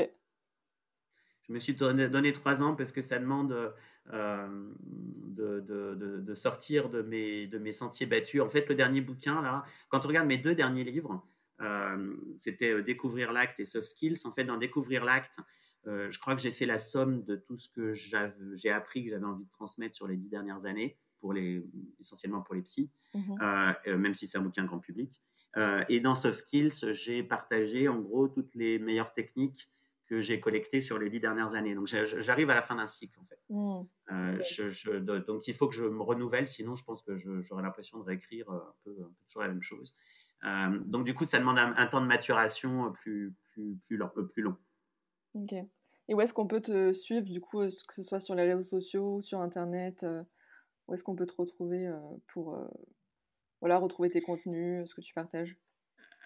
[1.49, 3.72] Je me suis donné, trois ans parce que ça demande
[4.12, 8.40] euh, de, de, de, sortir de mes, de mes sentiers battus.
[8.40, 11.26] En fait, le dernier bouquin, là, quand on regarde mes deux derniers livres,
[11.61, 14.18] euh, c'était euh, Découvrir l'acte et Soft Skills.
[14.24, 15.38] En fait, dans Découvrir l'acte,
[15.86, 19.11] euh, je crois que j'ai fait la somme de tout ce que j'ai appris, que
[19.11, 21.64] j'avais envie de transmettre sur les dix dernières années, pour les,
[22.01, 23.34] essentiellement pour les psys, mmh.
[23.42, 25.20] euh, même si c'est un bouquin grand public.
[25.57, 29.68] Euh, et dans Soft Skills, j'ai partagé en gros toutes les meilleures techniques
[30.09, 31.75] que j'ai collectées sur les dix dernières années.
[31.75, 33.41] Donc j'arrive à la fin d'un cycle en fait.
[33.51, 33.83] Mmh.
[34.11, 37.63] Euh, je, je, donc il faut que je me renouvelle, sinon je pense que j'aurai
[37.63, 39.95] l'impression de réécrire un peu, un peu, toujours la même chose.
[40.45, 44.11] Euh, donc du coup, ça demande un, un, temps de maturation plus, plus, plus, long,
[44.33, 44.57] plus long.
[45.35, 45.53] Ok.
[46.11, 48.63] Et où est-ce qu'on peut te suivre, du coup, que ce soit sur les réseaux
[48.63, 50.23] sociaux sur Internet euh,
[50.87, 51.93] Où est-ce qu'on peut te retrouver
[52.29, 52.59] pour
[53.61, 55.59] voilà, retrouver tes contenus, ce que tu partages?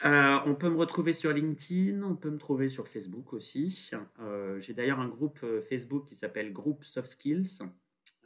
[0.05, 3.90] Euh, on peut me retrouver sur LinkedIn, on peut me trouver sur Facebook aussi.
[4.18, 7.61] Euh, j'ai d'ailleurs un groupe euh, Facebook qui s'appelle Group Soft Skills,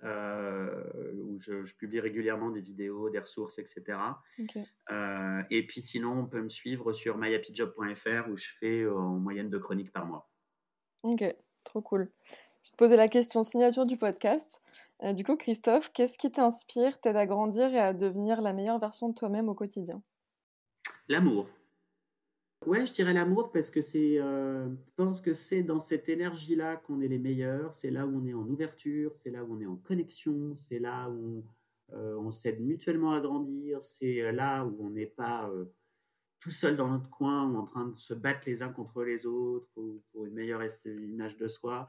[0.02, 3.98] où je, publie régulièrement des vidéos, des ressources, etc.
[5.50, 9.58] et puis sinon, on peut me suivre sur myhappyjob.fr où je fais en moyenne deux
[9.58, 10.30] chroniques par mois.
[11.02, 11.24] Ok,
[11.64, 12.10] trop cool.
[12.62, 14.62] Je te posais la question signature du podcast.
[15.12, 19.08] du coup, Christophe, qu'est-ce qui t'inspire, t'aide à grandir et à devenir la meilleure version
[19.08, 20.02] de toi-même au quotidien?
[21.08, 21.46] L'amour.
[22.66, 26.76] Ouais, je dirais l'amour parce que c'est, euh, je pense que c'est dans cette énergie-là
[26.76, 27.72] qu'on est les meilleurs.
[27.74, 30.80] C'est là où on est en ouverture, c'est là où on est en connexion, c'est
[30.80, 31.44] là où
[31.92, 35.66] euh, on s'aide mutuellement à grandir, c'est là où on n'est pas euh,
[36.40, 39.26] tout seul dans notre coin ou en train de se battre les uns contre les
[39.26, 41.86] autres ou pour une meilleure image de soi.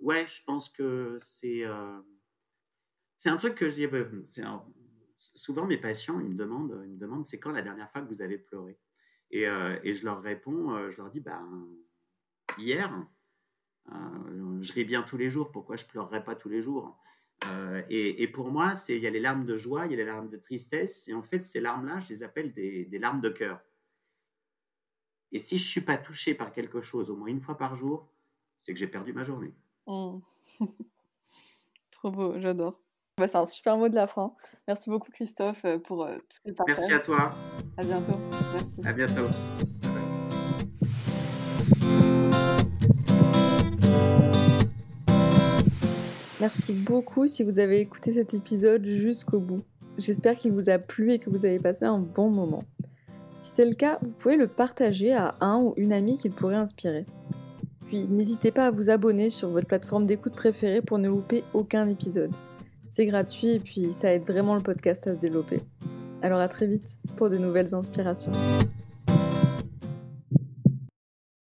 [0.00, 1.64] ouais, je pense que c'est
[3.18, 3.88] c'est un truc que je dis.
[5.18, 8.38] souvent mes patients me demandent, me demandent c'est quand la dernière fois que vous avez
[8.38, 8.78] pleuré?
[9.34, 11.66] Euh, et, je leur réponds, euh, je leur dis, ben,
[12.58, 12.92] hier,
[13.90, 16.98] euh, je ris bien tous les jours, pourquoi je pleurerais pas tous les jours?
[17.88, 20.28] Et, pour moi, il y a les larmes de joie, il y a les larmes
[20.28, 23.60] de tristesse, et en fait, ces larmes-là, je les appelle des, larmes de cœur.
[25.32, 27.74] Et si je ne suis pas touché par quelque chose au moins une fois par
[27.74, 28.08] jour,
[28.60, 29.52] c'est que j'ai perdu ma journée.
[29.88, 30.18] Mmh.
[31.90, 32.81] Trop beau, j'adore.
[33.18, 34.32] Bah, c'est un super mot de la fin.
[34.66, 36.78] Merci beaucoup Christophe pour tous ces partages.
[36.78, 37.30] Merci à toi.
[37.76, 38.18] À bientôt.
[38.54, 38.80] Merci.
[38.86, 39.28] À bientôt.
[46.40, 49.60] Merci beaucoup si vous avez écouté cet épisode jusqu'au bout.
[49.98, 52.62] J'espère qu'il vous a plu et que vous avez passé un bon moment.
[53.42, 56.56] Si c'est le cas, vous pouvez le partager à un ou une amie qui pourrait
[56.56, 57.04] inspirer.
[57.86, 61.86] Puis n'hésitez pas à vous abonner sur votre plateforme d'écoute préférée pour ne louper aucun
[61.88, 62.32] épisode.
[62.94, 65.60] C'est gratuit et puis ça aide vraiment le podcast à se développer.
[66.20, 68.32] Alors à très vite pour de nouvelles inspirations.